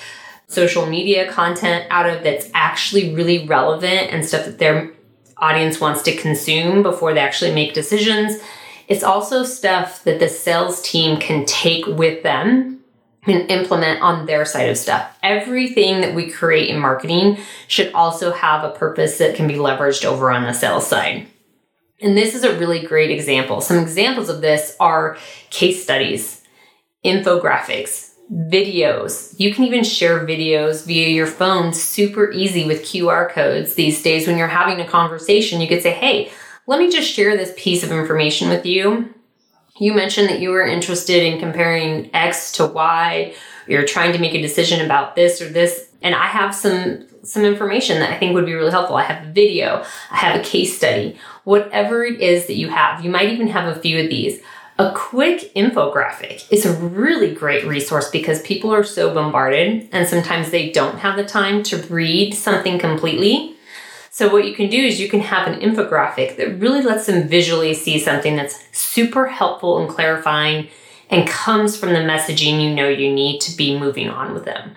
social 0.46 0.86
media 0.86 1.30
content 1.30 1.86
out 1.90 2.08
of 2.08 2.22
that's 2.22 2.48
actually 2.54 3.14
really 3.14 3.46
relevant 3.46 4.10
and 4.10 4.24
stuff 4.24 4.44
that 4.44 4.58
their 4.58 4.92
audience 5.38 5.80
wants 5.80 6.02
to 6.02 6.16
consume 6.16 6.82
before 6.82 7.12
they 7.12 7.20
actually 7.20 7.54
make 7.54 7.74
decisions. 7.74 8.40
It's 8.86 9.02
also 9.02 9.44
stuff 9.44 10.04
that 10.04 10.20
the 10.20 10.28
sales 10.28 10.82
team 10.82 11.18
can 11.18 11.44
take 11.46 11.86
with 11.86 12.22
them 12.22 12.80
and 13.26 13.50
implement 13.50 14.02
on 14.02 14.26
their 14.26 14.44
side 14.44 14.68
of 14.68 14.76
stuff. 14.76 15.16
Everything 15.22 16.02
that 16.02 16.14
we 16.14 16.30
create 16.30 16.68
in 16.68 16.78
marketing 16.78 17.38
should 17.68 17.92
also 17.94 18.32
have 18.32 18.64
a 18.64 18.76
purpose 18.76 19.18
that 19.18 19.34
can 19.34 19.48
be 19.48 19.54
leveraged 19.54 20.04
over 20.04 20.30
on 20.30 20.42
the 20.42 20.52
sales 20.52 20.86
side. 20.86 21.26
And 22.00 22.16
this 22.16 22.34
is 22.34 22.44
a 22.44 22.58
really 22.58 22.84
great 22.84 23.10
example. 23.10 23.60
Some 23.60 23.78
examples 23.78 24.28
of 24.28 24.40
this 24.40 24.76
are 24.80 25.16
case 25.50 25.82
studies, 25.82 26.42
infographics, 27.04 28.14
videos. 28.32 29.38
You 29.38 29.54
can 29.54 29.64
even 29.64 29.84
share 29.84 30.26
videos 30.26 30.86
via 30.86 31.08
your 31.08 31.26
phone 31.26 31.72
super 31.72 32.30
easy 32.32 32.66
with 32.66 32.82
QR 32.82 33.30
codes 33.30 33.74
these 33.74 34.02
days. 34.02 34.26
When 34.26 34.38
you're 34.38 34.48
having 34.48 34.80
a 34.80 34.88
conversation, 34.88 35.60
you 35.60 35.68
could 35.68 35.82
say, 35.82 35.92
Hey, 35.92 36.30
let 36.66 36.78
me 36.78 36.90
just 36.90 37.12
share 37.12 37.36
this 37.36 37.52
piece 37.56 37.84
of 37.84 37.92
information 37.92 38.48
with 38.48 38.64
you. 38.64 39.14
You 39.78 39.92
mentioned 39.92 40.28
that 40.28 40.40
you 40.40 40.50
were 40.50 40.64
interested 40.64 41.22
in 41.22 41.40
comparing 41.40 42.14
X 42.14 42.52
to 42.52 42.66
Y. 42.66 43.34
You're 43.66 43.84
trying 43.84 44.12
to 44.12 44.18
make 44.18 44.34
a 44.34 44.40
decision 44.40 44.84
about 44.84 45.16
this 45.16 45.42
or 45.42 45.48
this. 45.48 45.90
And 46.00 46.14
I 46.14 46.26
have 46.26 46.54
some 46.54 47.06
some 47.24 47.44
information 47.44 48.00
that 48.00 48.10
I 48.10 48.18
think 48.18 48.34
would 48.34 48.46
be 48.46 48.54
really 48.54 48.70
helpful. 48.70 48.96
I 48.96 49.02
have 49.04 49.26
a 49.26 49.32
video, 49.32 49.84
I 50.10 50.16
have 50.16 50.40
a 50.40 50.44
case 50.44 50.76
study, 50.76 51.18
whatever 51.44 52.04
it 52.04 52.20
is 52.20 52.46
that 52.46 52.54
you 52.54 52.68
have. 52.68 53.04
You 53.04 53.10
might 53.10 53.30
even 53.30 53.48
have 53.48 53.74
a 53.74 53.80
few 53.80 54.02
of 54.02 54.08
these. 54.08 54.40
A 54.76 54.92
quick 54.92 55.54
infographic 55.54 56.50
is 56.50 56.66
a 56.66 56.72
really 56.72 57.32
great 57.32 57.64
resource 57.64 58.10
because 58.10 58.42
people 58.42 58.74
are 58.74 58.82
so 58.82 59.14
bombarded 59.14 59.88
and 59.92 60.08
sometimes 60.08 60.50
they 60.50 60.70
don't 60.70 60.98
have 60.98 61.16
the 61.16 61.24
time 61.24 61.62
to 61.64 61.78
read 61.84 62.34
something 62.34 62.78
completely. 62.78 63.54
So, 64.10 64.32
what 64.32 64.46
you 64.46 64.54
can 64.54 64.70
do 64.70 64.84
is 64.84 65.00
you 65.00 65.08
can 65.08 65.20
have 65.20 65.46
an 65.46 65.60
infographic 65.60 66.36
that 66.36 66.58
really 66.60 66.82
lets 66.82 67.06
them 67.06 67.28
visually 67.28 67.74
see 67.74 67.98
something 67.98 68.36
that's 68.36 68.64
super 68.76 69.26
helpful 69.26 69.78
and 69.78 69.88
clarifying 69.88 70.68
and 71.10 71.28
comes 71.28 71.76
from 71.76 71.90
the 71.92 72.00
messaging 72.00 72.60
you 72.60 72.74
know 72.74 72.88
you 72.88 73.12
need 73.12 73.40
to 73.42 73.56
be 73.56 73.78
moving 73.78 74.08
on 74.08 74.34
with 74.34 74.44
them. 74.44 74.76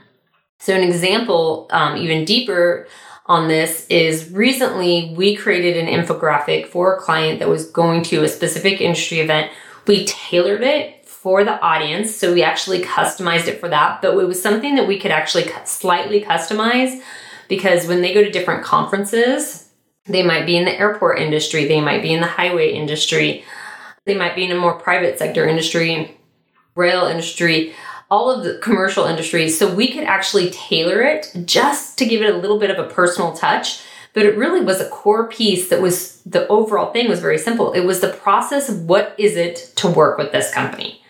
So, 0.60 0.74
an 0.74 0.84
example, 0.84 1.68
um, 1.70 1.98
even 1.98 2.26
deeper 2.26 2.88
on 3.26 3.48
this, 3.48 3.86
is 3.90 4.32
recently 4.32 5.14
we 5.16 5.36
created 5.36 5.78
an 5.78 5.88
infographic 5.88 6.68
for 6.68 6.96
a 6.96 7.00
client 7.00 7.40
that 7.40 7.50
was 7.50 7.70
going 7.70 8.04
to 8.04 8.24
a 8.24 8.28
specific 8.28 8.82
industry 8.82 9.20
event. 9.20 9.52
We 9.86 10.06
tailored 10.06 10.64
it 10.64 11.06
for 11.06 11.44
the 11.44 11.60
audience, 11.62 12.16
so 12.16 12.34
we 12.34 12.42
actually 12.42 12.82
customized 12.82 13.48
it 13.48 13.60
for 13.60 13.68
that, 13.70 14.02
but 14.02 14.18
it 14.18 14.28
was 14.28 14.42
something 14.42 14.76
that 14.76 14.88
we 14.88 15.00
could 15.00 15.12
actually 15.12 15.50
slightly 15.66 16.22
customize 16.22 17.02
because 17.50 17.88
when 17.88 18.02
they 18.02 18.14
go 18.14 18.24
to 18.24 18.32
different 18.32 18.64
conferences, 18.64 19.70
they 20.06 20.24
might 20.24 20.46
be 20.46 20.56
in 20.56 20.66
the 20.66 20.78
airport 20.78 21.20
industry, 21.20 21.66
they 21.66 21.82
might 21.82 22.02
be 22.02 22.14
in 22.14 22.22
the 22.22 22.28
highway 22.28 22.72
industry, 22.72 23.44
they 24.06 24.16
might 24.16 24.36
be 24.36 24.46
in 24.46 24.52
a 24.52 24.60
more 24.60 24.76
private 24.76 25.20
sector 25.20 25.46
industry, 25.46 26.18
rail 26.76 27.06
industry 27.06 27.74
all 28.10 28.32
of 28.32 28.44
the 28.44 28.58
commercial 28.60 29.06
industries. 29.06 29.58
So 29.58 29.74
we 29.74 29.92
could 29.92 30.04
actually 30.04 30.50
tailor 30.52 31.02
it 31.02 31.32
just 31.46 31.98
to 31.98 32.06
give 32.06 32.22
it 32.22 32.34
a 32.34 32.38
little 32.38 32.60
bit 32.60 32.70
of 32.70 32.80
a 32.80 32.90
personal 32.90 33.34
touch. 33.34 33.82
But 34.14 34.26
it 34.26 34.38
really 34.38 34.62
was 34.62 34.80
a 34.80 34.90
core 34.90 35.28
piece 35.28 35.70
that 35.70 35.82
was 35.82 36.22
the 36.22 36.48
overall 36.48 36.92
thing 36.92 37.08
was 37.08 37.20
very 37.20 37.38
simple. 37.38 37.74
It 37.74 37.82
was 37.82 38.00
the 38.00 38.10
process 38.14 38.70
of 38.70 38.84
what 38.84 39.14
is 39.18 39.36
it 39.36 39.72
to 39.76 39.88
work 39.88 40.18
with 40.18 40.32
this 40.32 40.52
company. 40.54 41.04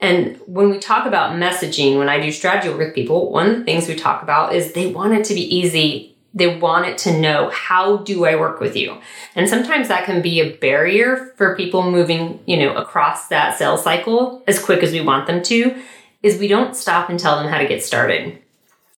And 0.00 0.40
when 0.46 0.70
we 0.70 0.78
talk 0.78 1.06
about 1.06 1.36
messaging, 1.36 1.98
when 1.98 2.08
I 2.08 2.18
do 2.18 2.32
strategy 2.32 2.70
work 2.70 2.78
with 2.78 2.94
people, 2.94 3.30
one 3.30 3.50
of 3.50 3.58
the 3.58 3.64
things 3.64 3.86
we 3.86 3.94
talk 3.94 4.22
about 4.22 4.54
is 4.54 4.72
they 4.72 4.90
want 4.90 5.12
it 5.12 5.24
to 5.26 5.34
be 5.34 5.54
easy. 5.54 6.16
They 6.32 6.56
want 6.56 6.86
it 6.86 6.96
to 6.98 7.18
know 7.18 7.50
how 7.50 7.98
do 7.98 8.24
I 8.24 8.36
work 8.36 8.60
with 8.60 8.74
you? 8.74 8.98
And 9.34 9.46
sometimes 9.46 9.88
that 9.88 10.06
can 10.06 10.22
be 10.22 10.40
a 10.40 10.56
barrier 10.56 11.34
for 11.36 11.54
people 11.56 11.90
moving, 11.90 12.40
you 12.46 12.56
know, 12.56 12.74
across 12.74 13.28
that 13.28 13.58
sales 13.58 13.84
cycle 13.84 14.42
as 14.46 14.62
quick 14.62 14.82
as 14.82 14.92
we 14.92 15.02
want 15.02 15.26
them 15.26 15.42
to 15.42 15.76
is 16.22 16.38
we 16.38 16.48
don't 16.48 16.76
stop 16.76 17.08
and 17.08 17.18
tell 17.18 17.36
them 17.36 17.50
how 17.50 17.58
to 17.58 17.66
get 17.66 17.82
started. 17.82 18.38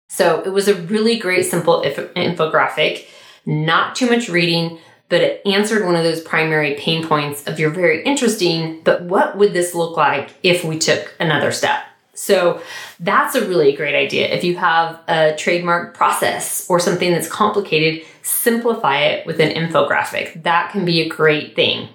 So 0.08 0.42
it 0.44 0.50
was 0.50 0.68
a 0.68 0.74
really 0.74 1.18
great, 1.18 1.46
simple 1.46 1.82
infographic, 1.82 3.06
not 3.46 3.94
too 3.94 4.08
much 4.10 4.28
reading, 4.28 4.78
but 5.08 5.20
it 5.20 5.42
answered 5.46 5.84
one 5.84 5.96
of 5.96 6.04
those 6.04 6.20
primary 6.20 6.74
pain 6.74 7.06
points 7.06 7.46
of 7.46 7.58
you're 7.58 7.70
very 7.70 8.02
interesting, 8.04 8.80
but 8.82 9.02
what 9.02 9.36
would 9.36 9.52
this 9.52 9.74
look 9.74 9.96
like 9.96 10.30
if 10.42 10.64
we 10.64 10.78
took 10.78 11.14
another 11.20 11.52
step? 11.52 11.84
So 12.14 12.60
that's 13.00 13.34
a 13.34 13.46
really 13.46 13.72
great 13.72 13.94
idea. 13.94 14.28
If 14.28 14.44
you 14.44 14.56
have 14.56 15.00
a 15.08 15.34
trademark 15.36 15.94
process 15.94 16.66
or 16.68 16.78
something 16.78 17.10
that's 17.10 17.28
complicated, 17.28 18.06
simplify 18.22 19.04
it 19.04 19.26
with 19.26 19.40
an 19.40 19.50
infographic. 19.50 20.42
That 20.42 20.72
can 20.72 20.84
be 20.84 21.00
a 21.00 21.08
great 21.08 21.56
thing. 21.56 21.88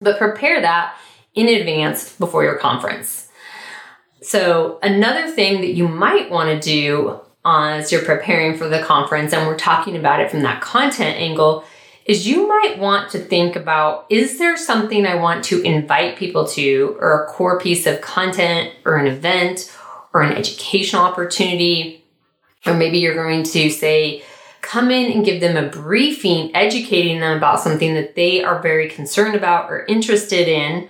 But 0.00 0.18
prepare 0.18 0.60
that 0.60 0.96
in 1.34 1.48
advance 1.48 2.16
before 2.16 2.44
your 2.44 2.58
conference. 2.58 3.19
So, 4.22 4.78
another 4.82 5.28
thing 5.28 5.62
that 5.62 5.72
you 5.72 5.88
might 5.88 6.30
want 6.30 6.48
to 6.50 6.60
do 6.60 7.20
uh, 7.44 7.70
as 7.70 7.90
you're 7.90 8.04
preparing 8.04 8.56
for 8.58 8.68
the 8.68 8.82
conference, 8.82 9.32
and 9.32 9.46
we're 9.46 9.56
talking 9.56 9.96
about 9.96 10.20
it 10.20 10.30
from 10.30 10.42
that 10.42 10.60
content 10.60 11.16
angle, 11.16 11.64
is 12.04 12.26
you 12.26 12.46
might 12.46 12.78
want 12.78 13.10
to 13.12 13.18
think 13.18 13.56
about 13.56 14.04
is 14.10 14.38
there 14.38 14.56
something 14.56 15.06
I 15.06 15.14
want 15.14 15.44
to 15.44 15.62
invite 15.62 16.18
people 16.18 16.46
to, 16.48 16.96
or 17.00 17.24
a 17.24 17.26
core 17.28 17.58
piece 17.58 17.86
of 17.86 18.02
content, 18.02 18.74
or 18.84 18.96
an 18.96 19.06
event, 19.06 19.74
or 20.12 20.22
an 20.22 20.32
educational 20.32 21.02
opportunity? 21.02 22.04
Or 22.66 22.74
maybe 22.74 22.98
you're 22.98 23.14
going 23.14 23.42
to 23.44 23.70
say, 23.70 24.22
come 24.60 24.90
in 24.90 25.10
and 25.10 25.24
give 25.24 25.40
them 25.40 25.56
a 25.56 25.68
briefing, 25.68 26.54
educating 26.54 27.20
them 27.20 27.38
about 27.38 27.60
something 27.60 27.94
that 27.94 28.16
they 28.16 28.44
are 28.44 28.60
very 28.60 28.88
concerned 28.88 29.34
about 29.34 29.70
or 29.70 29.86
interested 29.86 30.46
in 30.46 30.88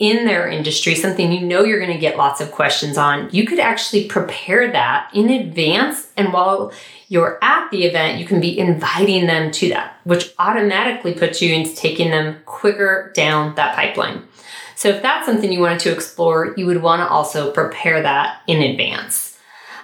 in 0.00 0.24
their 0.24 0.48
industry, 0.48 0.94
something 0.94 1.30
you 1.30 1.46
know 1.46 1.62
you're 1.62 1.78
going 1.78 1.92
to 1.92 1.98
get 1.98 2.16
lots 2.16 2.40
of 2.40 2.50
questions 2.50 2.96
on, 2.96 3.28
you 3.30 3.46
could 3.46 3.60
actually 3.60 4.08
prepare 4.08 4.72
that 4.72 5.10
in 5.14 5.28
advance. 5.28 6.08
And 6.16 6.32
while 6.32 6.72
you're 7.08 7.38
at 7.42 7.70
the 7.70 7.84
event, 7.84 8.18
you 8.18 8.24
can 8.24 8.40
be 8.40 8.58
inviting 8.58 9.26
them 9.26 9.52
to 9.52 9.68
that, 9.68 10.00
which 10.04 10.32
automatically 10.38 11.12
puts 11.12 11.42
you 11.42 11.54
into 11.54 11.76
taking 11.76 12.10
them 12.10 12.38
quicker 12.46 13.12
down 13.14 13.54
that 13.56 13.76
pipeline. 13.76 14.22
So 14.74 14.88
if 14.88 15.02
that's 15.02 15.26
something 15.26 15.52
you 15.52 15.60
wanted 15.60 15.80
to 15.80 15.92
explore, 15.92 16.54
you 16.56 16.64
would 16.64 16.80
want 16.80 17.00
to 17.00 17.08
also 17.08 17.52
prepare 17.52 18.00
that 18.02 18.40
in 18.46 18.62
advance. 18.62 19.29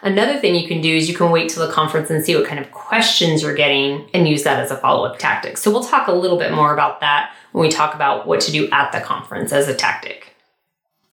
Another 0.06 0.38
thing 0.38 0.54
you 0.54 0.68
can 0.68 0.80
do 0.80 0.94
is 0.94 1.08
you 1.08 1.16
can 1.16 1.32
wait 1.32 1.48
till 1.50 1.66
the 1.66 1.72
conference 1.72 2.10
and 2.10 2.25
see 2.25 2.36
what 2.36 2.46
kind 2.46 2.60
of 2.60 2.70
questions 2.70 3.42
you're 3.42 3.56
getting 3.56 4.08
and 4.14 4.28
use 4.28 4.44
that 4.44 4.60
as 4.60 4.70
a 4.70 4.76
follow 4.76 5.04
up 5.04 5.18
tactic. 5.18 5.56
So 5.56 5.68
we'll 5.68 5.82
talk 5.82 6.06
a 6.06 6.12
little 6.12 6.38
bit 6.38 6.52
more 6.52 6.72
about 6.72 7.00
that 7.00 7.34
when 7.50 7.62
we 7.62 7.68
talk 7.68 7.92
about 7.92 8.25
what 8.25 8.40
to 8.42 8.52
do 8.52 8.70
at 8.70 8.92
the 8.92 9.00
conference 9.00 9.52
as 9.52 9.66
a 9.66 9.75
tactic. 9.75 10.36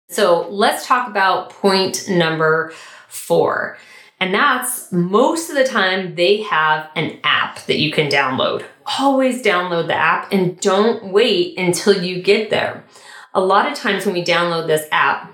So 0.07 0.47
let's 0.49 0.87
talk 0.87 1.09
about 1.09 1.49
point 1.49 2.07
number 2.07 2.71
four. 3.09 3.77
And 4.21 4.33
that's 4.33 4.89
most 4.93 5.49
of 5.49 5.57
the 5.57 5.65
time 5.65 6.15
they 6.15 6.43
have 6.43 6.89
an 6.95 7.19
app 7.25 7.65
that 7.65 7.79
you 7.79 7.91
can 7.91 8.09
download. 8.09 8.63
Always 8.99 9.43
download 9.43 9.87
the 9.87 9.95
app 9.95 10.31
and 10.31 10.57
don't 10.61 11.11
wait 11.11 11.57
until 11.57 12.01
you 12.01 12.21
get 12.21 12.51
there. 12.51 12.85
A 13.33 13.41
lot 13.41 13.69
of 13.69 13.77
times 13.77 14.05
when 14.05 14.15
we 14.15 14.23
download 14.23 14.67
this 14.67 14.87
app, 14.93 15.33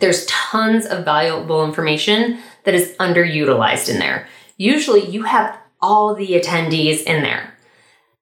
there's 0.00 0.26
tons 0.26 0.86
of 0.86 1.04
valuable 1.04 1.64
information 1.64 2.38
that 2.64 2.74
is 2.74 2.94
underutilized 2.98 3.88
in 3.88 3.98
there. 3.98 4.28
Usually 4.56 5.06
you 5.06 5.22
have 5.22 5.58
all 5.80 6.14
the 6.14 6.32
attendees 6.32 7.02
in 7.02 7.22
there. 7.22 7.54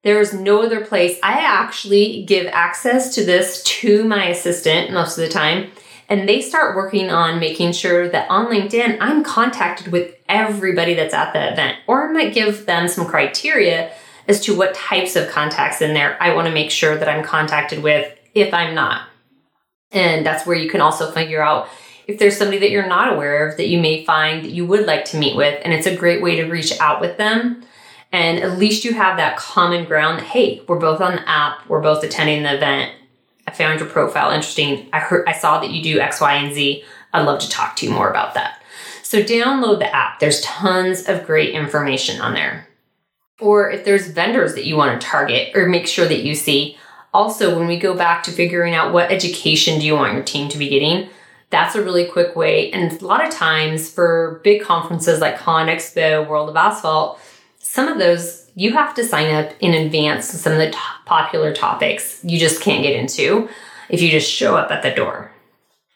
There 0.03 0.21
is 0.21 0.33
no 0.33 0.63
other 0.63 0.85
place. 0.85 1.19
I 1.23 1.41
actually 1.41 2.25
give 2.25 2.47
access 2.49 3.15
to 3.17 3.25
this 3.25 3.63
to 3.65 4.05
my 4.05 4.27
assistant 4.27 4.93
most 4.93 5.19
of 5.19 5.25
the 5.25 5.33
time, 5.33 5.73
and 6.09 6.29
they 6.29 6.41
start 6.41 6.77
working 6.77 7.11
on 7.11 7.41
making 7.41 7.73
sure 7.73 8.09
that 8.09 8.31
on 8.31 8.47
LinkedIn, 8.47 8.99
I'm 9.01 9.25
contacted 9.25 9.89
with 9.89 10.15
everybody 10.29 10.95
that's 10.95 11.15
at 11.15 11.33
the 11.33 11.53
event, 11.53 11.79
or 11.89 12.09
I 12.09 12.13
might 12.13 12.35
give 12.35 12.67
them 12.67 12.87
some 12.87 13.07
criteria 13.07 13.93
as 14.29 14.41
to 14.43 14.57
what 14.57 14.75
types 14.75 15.17
of 15.17 15.29
contacts 15.29 15.83
in 15.83 15.95
there 15.95 16.17
I 16.23 16.35
want 16.35 16.47
to 16.47 16.55
make 16.55 16.71
sure 16.71 16.97
that 16.97 17.09
I'm 17.09 17.25
contacted 17.25 17.83
with 17.83 18.17
if 18.35 18.55
I'm 18.55 18.75
not. 18.75 19.09
And 19.97 20.25
that's 20.25 20.47
where 20.47 20.57
you 20.57 20.71
can 20.71 20.81
also 20.81 21.11
figure 21.11 21.43
out 21.43 21.69
if 22.07 22.19
there's 22.19 22.37
somebody 22.37 22.59
that 22.59 22.71
you're 22.71 22.87
not 22.87 23.13
aware 23.13 23.49
of 23.49 23.57
that 23.57 23.67
you 23.67 23.81
may 23.81 24.05
find 24.05 24.45
that 24.45 24.53
you 24.53 24.65
would 24.67 24.87
like 24.87 25.05
to 25.07 25.17
meet 25.17 25.37
with. 25.37 25.61
And 25.65 25.73
it's 25.73 25.87
a 25.87 25.97
great 25.97 26.23
way 26.23 26.37
to 26.37 26.45
reach 26.45 26.79
out 26.79 27.01
with 27.01 27.17
them 27.17 27.65
and 28.13 28.39
at 28.39 28.59
least 28.59 28.85
you 28.85 28.95
have 28.95 29.17
that 29.17 29.37
common 29.37 29.85
ground. 29.85 30.23
Hey, 30.23 30.63
we're 30.67 30.79
both 30.79 31.01
on 31.01 31.17
the 31.17 31.29
app. 31.29 31.69
We're 31.69 31.83
both 31.83 32.05
attending 32.05 32.43
the 32.43 32.55
event. 32.55 32.93
I 33.47 33.51
found 33.51 33.81
your 33.81 33.89
profile 33.89 34.31
interesting. 34.31 34.89
I 34.93 35.01
heard, 35.01 35.29
I 35.29 35.33
saw 35.33 35.61
that 35.61 35.71
you 35.71 35.83
do 35.83 36.01
X, 36.01 36.21
Y, 36.21 36.35
and 36.35 36.55
Z. 36.55 36.83
I'd 37.13 37.27
love 37.27 37.41
to 37.41 37.49
talk 37.49 37.77
to 37.77 37.87
you 37.87 37.93
more 37.93 38.11
about 38.11 38.35
that. 38.35 38.63
So 39.03 39.23
download 39.23 39.79
the 39.79 39.95
app. 39.95 40.19
There's 40.19 40.41
tons 40.41 41.09
of 41.09 41.27
great 41.27 41.55
information 41.55 42.21
on 42.21 42.35
there. 42.35 42.69
Or 43.39 43.71
if 43.71 43.85
there's 43.85 44.09
vendors 44.09 44.55
that 44.55 44.65
you 44.65 44.77
want 44.77 44.99
to 44.99 45.07
target 45.07 45.55
or 45.55 45.67
make 45.67 45.87
sure 45.87 46.07
that 46.07 46.23
you 46.23 46.35
see. 46.35 46.79
Also, 47.17 47.59
when 47.59 47.67
we 47.67 47.79
go 47.79 47.95
back 47.95 48.23
to 48.23 48.31
figuring 48.31 48.75
out 48.75 48.93
what 48.93 49.11
education 49.11 49.81
do 49.81 49.87
you 49.87 49.95
want 49.95 50.13
your 50.13 50.23
team 50.23 50.51
to 50.51 50.59
be 50.59 50.69
getting, 50.69 51.09
that's 51.49 51.75
a 51.75 51.83
really 51.83 52.05
quick 52.05 52.37
way. 52.37 52.71
And 52.73 52.93
a 52.93 53.07
lot 53.07 53.27
of 53.27 53.33
times 53.33 53.91
for 53.91 54.43
big 54.45 54.61
conferences 54.61 55.19
like 55.19 55.39
ConExpo, 55.39 56.29
World 56.29 56.51
of 56.51 56.57
Asphalt, 56.57 57.19
some 57.59 57.89
of 57.89 57.99
those 57.99 58.51
you 58.55 58.75
have 58.75 58.95
to 58.97 59.03
sign 59.03 59.35
up 59.35 59.53
in 59.61 59.73
advance 59.73 60.29
some 60.29 60.53
of 60.53 60.59
the 60.59 60.71
top 60.71 61.07
popular 61.07 61.55
topics 61.55 62.21
you 62.23 62.39
just 62.39 62.61
can't 62.61 62.83
get 62.83 62.95
into 62.95 63.49
if 63.89 64.03
you 64.03 64.11
just 64.11 64.31
show 64.31 64.55
up 64.55 64.71
at 64.71 64.83
the 64.83 64.91
door. 64.91 65.33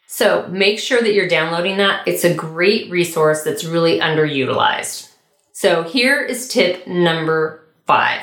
So 0.07 0.49
make 0.49 0.79
sure 0.79 1.03
that 1.03 1.13
you're 1.13 1.29
downloading 1.29 1.77
that. 1.77 2.09
It's 2.09 2.25
a 2.25 2.33
great 2.33 2.91
resource 2.91 3.43
that's 3.43 3.65
really 3.65 4.01
underutilized. 4.01 5.11
So 5.53 5.83
here 5.83 6.23
is 6.23 6.49
tip 6.49 6.87
number 6.87 7.67
five. 7.87 8.23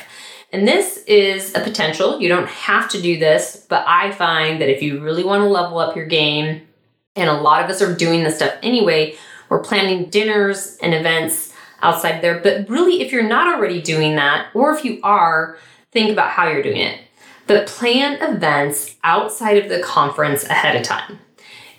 And 0.52 0.68
this 0.68 1.04
is 1.08 1.54
a 1.56 1.60
potential. 1.60 2.22
You 2.22 2.30
don't 2.30 2.48
have 2.48 2.90
to 2.90 3.02
do 3.02 3.20
this, 3.20 3.66
but 3.68 3.84
I 3.86 4.12
find 4.12 4.62
that 4.62 4.70
if 4.70 4.82
you 4.82 5.02
really 5.02 5.24
want 5.24 5.42
to 5.42 5.48
level 5.48 5.78
up 5.78 5.96
your 5.96 6.06
game, 6.06 6.68
and 7.16 7.30
a 7.30 7.34
lot 7.34 7.64
of 7.64 7.70
us 7.70 7.82
are 7.82 7.94
doing 7.94 8.24
this 8.24 8.38
stuff 8.38 8.54
anyway, 8.64 9.16
we're 9.50 9.62
planning 9.62 10.10
dinners 10.10 10.78
and 10.82 10.94
events 10.94 11.54
outside 11.82 12.22
there. 12.22 12.40
But 12.40 12.70
really, 12.70 13.02
if 13.02 13.12
you're 13.12 13.24
not 13.24 13.54
already 13.54 13.82
doing 13.82 14.16
that, 14.16 14.48
or 14.54 14.72
if 14.74 14.86
you 14.86 15.00
are, 15.04 15.58
think 15.92 16.12
about 16.12 16.30
how 16.30 16.48
you're 16.48 16.64
doing 16.64 16.82
it. 16.82 17.02
But 17.48 17.68
plan 17.68 18.22
events 18.22 18.96
outside 19.04 19.58
of 19.58 19.70
the 19.70 19.80
conference 19.80 20.44
ahead 20.46 20.76
of 20.76 20.84
time. 20.84 21.20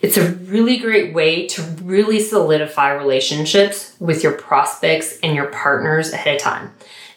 It's 0.00 0.16
a 0.16 0.31
really 0.31 0.78
great 0.78 1.12
way 1.12 1.46
to 1.48 1.62
really 1.83 2.20
solidify 2.20 2.92
relationships 2.92 3.96
with 3.98 4.22
your 4.22 4.33
prospects 4.33 5.18
and 5.22 5.35
your 5.35 5.46
partners 5.46 6.12
ahead 6.12 6.37
of 6.37 6.42
time. 6.42 6.72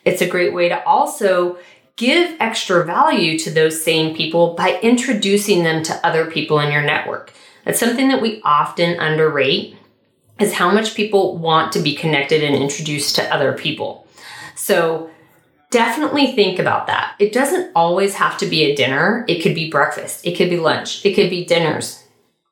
It's 0.05 0.21
a 0.21 0.27
great 0.27 0.53
way 0.53 0.69
to 0.69 0.83
also 0.85 1.57
give 1.95 2.35
extra 2.39 2.85
value 2.85 3.37
to 3.39 3.51
those 3.51 3.83
same 3.83 4.15
people 4.15 4.53
by 4.55 4.79
introducing 4.81 5.63
them 5.63 5.83
to 5.83 6.05
other 6.05 6.29
people 6.29 6.59
in 6.59 6.71
your 6.71 6.81
network. 6.81 7.31
That's 7.65 7.79
something 7.79 8.09
that 8.09 8.21
we 8.21 8.41
often 8.43 8.99
underrate 8.99 9.77
is 10.39 10.53
how 10.53 10.71
much 10.71 10.95
people 10.95 11.37
want 11.37 11.71
to 11.73 11.79
be 11.79 11.95
connected 11.95 12.43
and 12.43 12.55
introduced 12.55 13.15
to 13.15 13.33
other 13.33 13.53
people. 13.53 14.07
So 14.55 15.11
definitely 15.69 16.33
think 16.33 16.59
about 16.59 16.87
that. 16.87 17.15
It 17.19 17.31
doesn't 17.31 17.71
always 17.75 18.15
have 18.15 18.37
to 18.39 18.47
be 18.47 18.63
a 18.63 18.75
dinner, 18.75 19.25
it 19.27 19.41
could 19.41 19.53
be 19.53 19.69
breakfast, 19.69 20.25
it 20.25 20.35
could 20.35 20.49
be 20.49 20.57
lunch, 20.57 21.05
it 21.05 21.13
could 21.13 21.29
be 21.29 21.45
dinners, 21.45 22.03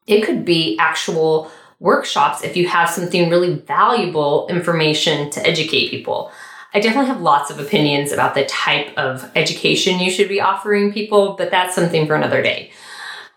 it 0.05 0.21
could 0.21 0.45
be 0.45 0.77
actual 0.77 1.51
workshops 1.79 2.43
if 2.43 2.55
you 2.57 2.67
have 2.67 2.89
something 2.89 3.29
really 3.29 3.55
valuable 3.55 4.47
information 4.49 5.29
to 5.31 5.45
educate 5.45 5.89
people. 5.89 6.31
I 6.73 6.79
definitely 6.79 7.08
have 7.08 7.21
lots 7.21 7.49
of 7.49 7.60
opinions 7.60 8.12
about 8.12 8.36
the 8.36 8.45
type 8.45 8.95
of 8.95 9.32
education 9.36 9.99
you 9.99 10.12
should 10.12 10.29
be 10.29 10.39
offering 10.39 10.93
people, 10.93 11.34
but 11.34 11.49
that's 11.49 11.73
something 11.73 12.05
for 12.05 12.15
another 12.15 12.43
day. 12.43 12.71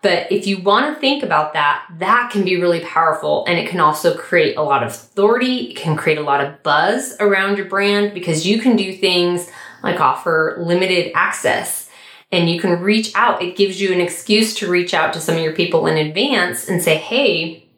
But 0.03 0.31
if 0.31 0.45
you 0.45 0.61
want 0.61 0.93
to 0.93 0.99
think 0.99 1.23
about 1.23 1.53
that, 1.53 1.85
that 1.97 2.29
can 2.31 2.43
be 2.43 2.59
really 2.59 2.81
powerful 2.81 3.45
and 3.47 3.57
it 3.57 3.69
can 3.69 3.79
also 3.79 4.15
create 4.15 4.57
a 4.57 4.61
lot 4.61 4.83
of 4.83 4.89
authority. 4.89 5.71
It 5.71 5.77
can 5.77 5.95
create 5.95 6.17
a 6.17 6.23
lot 6.23 6.43
of 6.43 6.61
buzz 6.61 7.15
around 7.21 7.57
your 7.57 7.67
brand 7.67 8.13
because 8.13 8.45
you 8.45 8.59
can 8.59 8.75
do 8.75 8.93
things 8.93 9.49
like 9.81 10.01
offer 10.01 10.57
limited 10.59 11.13
access 11.15 11.89
and 12.33 12.49
you 12.49 12.59
can 12.59 12.81
reach 12.81 13.15
out. 13.15 13.41
It 13.41 13.55
gives 13.55 13.79
you 13.79 13.93
an 13.93 14.01
excuse 14.01 14.53
to 14.55 14.69
reach 14.69 14.93
out 14.93 15.13
to 15.13 15.21
some 15.21 15.37
of 15.37 15.41
your 15.41 15.55
people 15.55 15.87
in 15.87 15.97
advance 15.97 16.67
and 16.67 16.83
say, 16.83 16.97
Hey, 16.97 17.69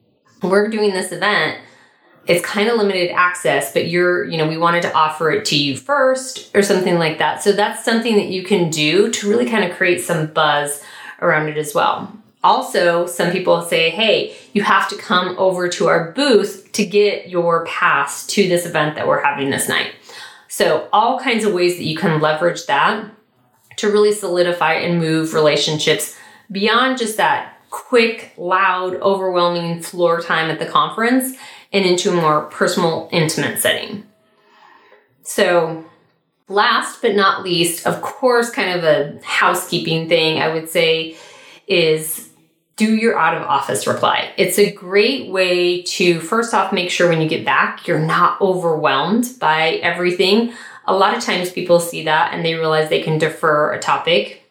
we're 0.41 0.69
doing 0.69 0.91
this 0.91 1.11
event. 1.11 1.59
It's 2.27 2.43
kind 2.43 2.69
of 2.69 2.77
limited 2.77 3.11
access, 3.11 3.71
but 3.71 3.87
you're, 3.87 4.23
you 4.25 4.37
know, 4.37 4.47
we 4.47 4.57
wanted 4.57 4.81
to 4.83 4.93
offer 4.93 5.31
it 5.31 5.45
to 5.45 5.57
you 5.57 5.77
first 5.77 6.55
or 6.55 6.63
something 6.63 6.97
like 6.97 7.19
that. 7.19 7.43
So 7.43 7.51
that's 7.51 7.85
something 7.85 8.15
that 8.15 8.27
you 8.27 8.43
can 8.43 8.69
do 8.69 9.11
to 9.11 9.29
really 9.29 9.47
kind 9.47 9.69
of 9.69 9.77
create 9.77 10.01
some 10.01 10.27
buzz 10.27 10.81
around 11.21 11.49
it 11.49 11.57
as 11.57 11.75
well. 11.75 12.11
Also, 12.43 13.07
some 13.07 13.31
people 13.31 13.61
say, 13.63 13.89
hey, 13.89 14.35
you 14.53 14.63
have 14.63 14.87
to 14.89 14.95
come 14.97 15.35
over 15.37 15.67
to 15.67 15.87
our 15.87 16.11
booth 16.11 16.71
to 16.73 16.85
get 16.85 17.27
your 17.29 17.65
pass 17.65 18.25
to 18.27 18.47
this 18.47 18.65
event 18.65 18.95
that 18.95 19.07
we're 19.07 19.23
having 19.23 19.49
this 19.49 19.67
night. 19.67 19.93
So, 20.47 20.87
all 20.93 21.19
kinds 21.19 21.43
of 21.43 21.53
ways 21.53 21.77
that 21.77 21.85
you 21.85 21.97
can 21.97 22.21
leverage 22.21 22.65
that 22.67 23.11
to 23.77 23.91
really 23.91 24.11
solidify 24.11 24.73
and 24.73 24.99
move 24.99 25.33
relationships 25.33 26.15
beyond 26.51 26.97
just 26.97 27.17
that 27.17 27.59
quick, 27.71 28.31
loud, 28.37 28.95
overwhelming 29.01 29.81
floor 29.81 30.21
time 30.21 30.49
at 30.49 30.59
the 30.59 30.65
conference 30.65 31.35
and 31.75 31.85
into 31.85 32.09
a 32.09 32.15
more 32.15 32.43
personal, 32.43 33.09
intimate 33.11 33.59
setting. 33.59 34.05
So, 35.23 35.83
last 36.47 37.01
but 37.01 37.15
not 37.15 37.43
least, 37.43 37.85
of 37.85 38.01
course, 38.01 38.49
kind 38.49 38.79
of 38.79 38.85
a 38.85 39.19
housekeeping 39.21 40.07
thing, 40.07 40.39
I 40.39 40.53
would 40.53 40.69
say 40.69 41.17
is 41.67 42.29
do 42.77 42.95
your 42.95 43.17
out 43.17 43.35
of 43.35 43.43
office 43.43 43.87
reply. 43.87 44.31
It's 44.37 44.57
a 44.57 44.71
great 44.71 45.29
way 45.29 45.81
to 45.81 46.21
first 46.21 46.53
off 46.53 46.71
make 46.71 46.89
sure 46.89 47.09
when 47.09 47.19
you 47.19 47.27
get 47.27 47.43
back, 47.43 47.87
you're 47.87 47.99
not 47.99 48.39
overwhelmed 48.39 49.35
by 49.41 49.71
everything. 49.83 50.53
A 50.85 50.95
lot 50.95 51.17
of 51.17 51.23
times 51.23 51.51
people 51.51 51.81
see 51.81 52.03
that 52.03 52.33
and 52.33 52.45
they 52.45 52.53
realize 52.53 52.87
they 52.87 53.01
can 53.01 53.17
defer 53.17 53.73
a 53.73 53.79
topic. 53.79 54.49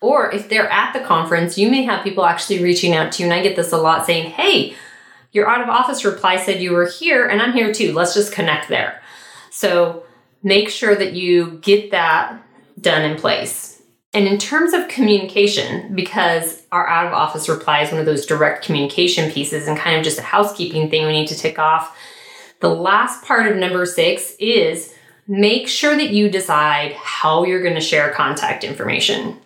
Or 0.00 0.30
if 0.32 0.48
they're 0.48 0.70
at 0.70 0.92
the 0.92 1.00
conference, 1.00 1.58
you 1.58 1.68
may 1.68 1.82
have 1.82 2.04
people 2.04 2.24
actually 2.24 2.62
reaching 2.62 2.94
out 2.94 3.10
to 3.12 3.22
you. 3.24 3.28
And 3.28 3.34
I 3.38 3.42
get 3.42 3.56
this 3.56 3.72
a 3.72 3.78
lot 3.78 4.06
saying, 4.06 4.30
Hey, 4.30 4.76
your 5.32 5.48
out 5.48 5.60
of 5.60 5.68
office 5.68 6.04
reply 6.04 6.36
said 6.36 6.60
you 6.60 6.72
were 6.72 6.86
here 6.86 7.26
and 7.26 7.40
I'm 7.40 7.52
here 7.52 7.72
too. 7.72 7.92
Let's 7.92 8.14
just 8.14 8.32
connect 8.32 8.68
there. 8.68 9.00
So 9.50 10.04
make 10.42 10.68
sure 10.68 10.94
that 10.94 11.12
you 11.12 11.58
get 11.62 11.90
that 11.90 12.42
done 12.80 13.08
in 13.08 13.16
place. 13.16 13.82
And 14.12 14.26
in 14.26 14.38
terms 14.38 14.72
of 14.72 14.88
communication, 14.88 15.94
because 15.94 16.62
our 16.72 16.88
out 16.88 17.06
of 17.06 17.12
office 17.12 17.48
reply 17.48 17.82
is 17.82 17.92
one 17.92 18.00
of 18.00 18.06
those 18.06 18.26
direct 18.26 18.64
communication 18.64 19.30
pieces 19.30 19.68
and 19.68 19.78
kind 19.78 19.96
of 19.96 20.02
just 20.02 20.18
a 20.18 20.22
housekeeping 20.22 20.90
thing 20.90 21.06
we 21.06 21.12
need 21.12 21.28
to 21.28 21.36
tick 21.36 21.60
off, 21.60 21.96
the 22.60 22.68
last 22.68 23.24
part 23.24 23.46
of 23.46 23.56
number 23.56 23.86
six 23.86 24.34
is 24.40 24.92
make 25.28 25.68
sure 25.68 25.96
that 25.96 26.10
you 26.10 26.28
decide 26.28 26.92
how 26.94 27.44
you're 27.44 27.62
going 27.62 27.76
to 27.76 27.80
share 27.80 28.10
contact 28.10 28.64
information. 28.64 29.38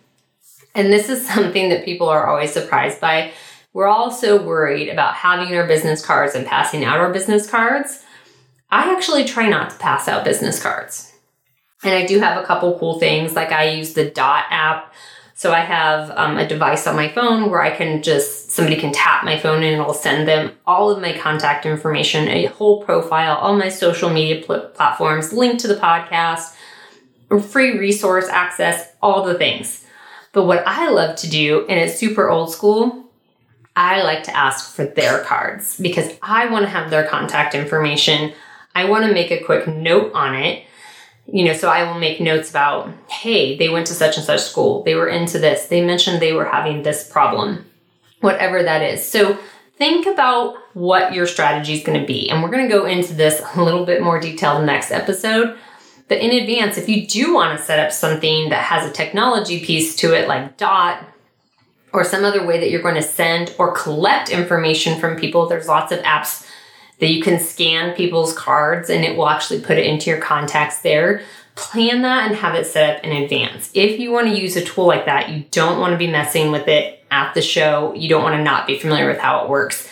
And 0.75 0.91
this 0.91 1.11
is 1.11 1.27
something 1.29 1.69
that 1.69 1.85
people 1.85 2.09
are 2.09 2.27
always 2.27 2.53
surprised 2.53 3.01
by. 3.01 3.33
We're 3.75 3.89
also 3.89 4.41
worried 4.41 4.89
about 4.89 5.15
having 5.15 5.55
our 5.57 5.67
business 5.67 6.05
cards 6.05 6.37
and 6.37 6.47
passing 6.47 6.85
out 6.85 7.01
our 7.01 7.13
business 7.13 7.51
cards. 7.51 8.03
I 8.71 8.95
actually 8.95 9.25
try 9.25 9.49
not 9.49 9.71
to 9.71 9.77
pass 9.79 10.07
out 10.07 10.25
business 10.25 10.63
cards. 10.63 11.13
And 11.83 11.93
I 11.93 12.07
do 12.07 12.21
have 12.21 12.43
a 12.43 12.47
couple 12.47 12.79
cool 12.79 13.01
things, 13.01 13.35
like 13.35 13.51
I 13.51 13.71
use 13.71 13.93
the 13.95 14.09
Dot 14.09 14.45
app. 14.49 14.95
So 15.35 15.53
I 15.53 15.61
have 15.61 16.13
um, 16.17 16.39
a 16.39 16.47
device 16.47 16.87
on 16.87 16.95
my 16.95 17.09
phone 17.09 17.51
where 17.51 17.61
I 17.61 17.77
can 17.77 18.03
just, 18.05 18.53
somebody 18.53 18.77
can 18.77 18.93
tap 18.93 19.25
my 19.25 19.37
phone 19.37 19.65
and 19.65 19.81
it'll 19.81 19.93
send 19.93 20.29
them 20.29 20.53
all 20.65 20.91
of 20.91 21.03
my 21.03 21.19
contact 21.19 21.67
information, 21.67 22.29
a 22.29 22.47
whole 22.47 22.85
profile, 22.85 23.37
all 23.37 23.57
my 23.57 23.69
social 23.69 24.09
media 24.09 24.45
pl- 24.47 24.69
platforms, 24.69 25.33
link 25.33 25.59
to 25.59 25.67
the 25.67 25.75
podcast, 25.75 26.55
free 27.51 27.77
resource 27.77 28.29
access, 28.29 28.93
all 29.03 29.25
the 29.25 29.35
things. 29.35 29.85
But 30.33 30.45
what 30.45 30.63
I 30.65 30.91
love 30.91 31.17
to 31.17 31.29
do, 31.29 31.67
and 31.69 31.81
it's 31.81 31.99
super 31.99 32.31
old 32.31 32.53
school, 32.53 33.04
I 33.77 34.03
like 34.03 34.23
to 34.25 34.37
ask 34.37 34.75
for 34.75 34.85
their 34.85 35.23
cards 35.25 35.79
because 35.79 36.13
I 36.23 36.47
want 36.47 36.65
to 36.65 36.71
have 36.71 36.91
their 36.91 37.07
contact 37.07 37.55
information. 37.55 38.33
I 38.75 38.89
want 38.89 39.05
to 39.05 39.13
make 39.13 39.31
a 39.31 39.43
quick 39.43 39.67
note 39.67 40.13
on 40.15 40.35
it. 40.35 40.65
You 41.27 41.45
know, 41.47 41.55
so 41.55 41.69
I 41.71 41.85
will 41.91 41.99
make 41.99 42.21
notes 42.21 42.51
about, 42.51 42.91
hey, 43.09 43.57
they 43.57 43.71
went 43.71 43.87
to 43.87 43.95
such 43.95 44.17
and 44.17 44.27
such 44.27 44.43
school. 44.43 44.83
They 44.85 44.95
were 44.95 45.09
into 45.09 45.39
this. 45.39 45.67
They 45.67 45.85
mentioned 45.85 46.21
they 46.21 46.35
were 46.35 46.45
having 46.45 46.83
this 46.83 47.09
problem, 47.09 47.65
whatever 48.21 48.63
that 48.63 48.83
is. 48.83 49.09
So 49.09 49.39
think 49.77 50.07
about 50.07 50.57
what 50.75 51.15
your 51.15 51.27
strategy 51.27 51.73
is 51.73 51.83
going 51.83 51.99
to 51.99 52.07
be. 52.07 52.29
And 52.29 52.43
we're 52.43 52.51
going 52.51 52.69
to 52.69 52.73
go 52.73 52.85
into 52.85 53.15
this 53.15 53.41
a 53.55 53.63
little 53.63 53.87
bit 53.87 54.03
more 54.03 54.21
detail 54.21 54.61
next 54.63 54.91
episode. 54.91 55.57
But 56.09 56.19
in 56.19 56.31
advance, 56.31 56.77
if 56.77 56.91
you 56.91 57.07
do 57.07 57.33
want 57.33 57.59
to 57.59 57.65
set 57.65 57.79
up 57.79 57.91
something 57.91 58.51
that 58.51 58.65
has 58.65 58.89
a 58.89 58.93
technology 58.93 59.65
piece 59.65 59.97
to 59.97 60.13
it, 60.13 60.29
like 60.29 60.59
Dot, 60.59 61.03
or 61.95 62.03
some 62.03 62.25
other 62.25 62.45
way 62.45 62.59
that 62.59 62.71
you're 62.71 62.83
going 62.83 62.97
to 62.97 63.03
send 63.03 63.55
or 63.57 63.73
collect 63.73 64.29
information 64.29 64.99
from 64.99 65.17
people, 65.17 65.47
there's 65.47 65.69
lots 65.69 65.93
of 65.93 66.01
apps 66.01 66.45
that 66.99 67.09
you 67.09 67.23
can 67.23 67.39
scan 67.39 67.95
people's 67.95 68.37
cards 68.37 68.91
and 68.91 69.05
it 69.05 69.17
will 69.17 69.29
actually 69.29 69.61
put 69.61 69.79
it 69.79 69.87
into 69.87 70.11
your 70.11 70.19
contacts 70.21 70.83
there. 70.83 71.23
Plan 71.55 72.03
that 72.03 72.27
and 72.27 72.37
have 72.37 72.57
it 72.57 72.67
set 72.67 72.97
up 72.97 73.05
in 73.05 73.13
advance. 73.13 73.71
If 73.75 74.01
you 74.01 74.11
want 74.11 74.27
to 74.27 74.39
use 74.39 74.57
a 74.57 74.65
tool 74.65 74.87
like 74.87 75.07
that, 75.07 75.31
you 75.31 75.45
don't 75.53 75.79
want 75.79 75.93
to 75.93 75.97
be 75.97 76.09
messing 76.09 76.51
with 76.51 76.67
it 76.67 77.05
at 77.13 77.33
the 77.35 77.43
show. 77.43 77.95
You 77.95 78.09
don't 78.09 78.25
want 78.25 78.35
to 78.35 78.43
not 78.43 78.67
be 78.67 78.77
familiar 78.77 79.07
with 79.07 79.19
how 79.19 79.45
it 79.45 79.49
works. 79.49 79.89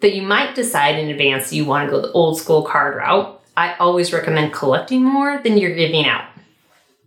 But 0.00 0.12
you 0.12 0.20
might 0.20 0.54
decide 0.54 0.98
in 0.98 1.08
advance 1.08 1.54
you 1.54 1.64
want 1.64 1.88
to 1.88 1.90
go 1.90 2.02
the 2.02 2.12
old 2.12 2.38
school 2.38 2.64
card 2.64 2.96
route. 2.96 3.40
I 3.56 3.74
always 3.76 4.12
recommend 4.12 4.52
collecting 4.52 5.02
more 5.02 5.40
than 5.42 5.56
you're 5.56 5.74
giving 5.74 6.04
out. 6.04 6.26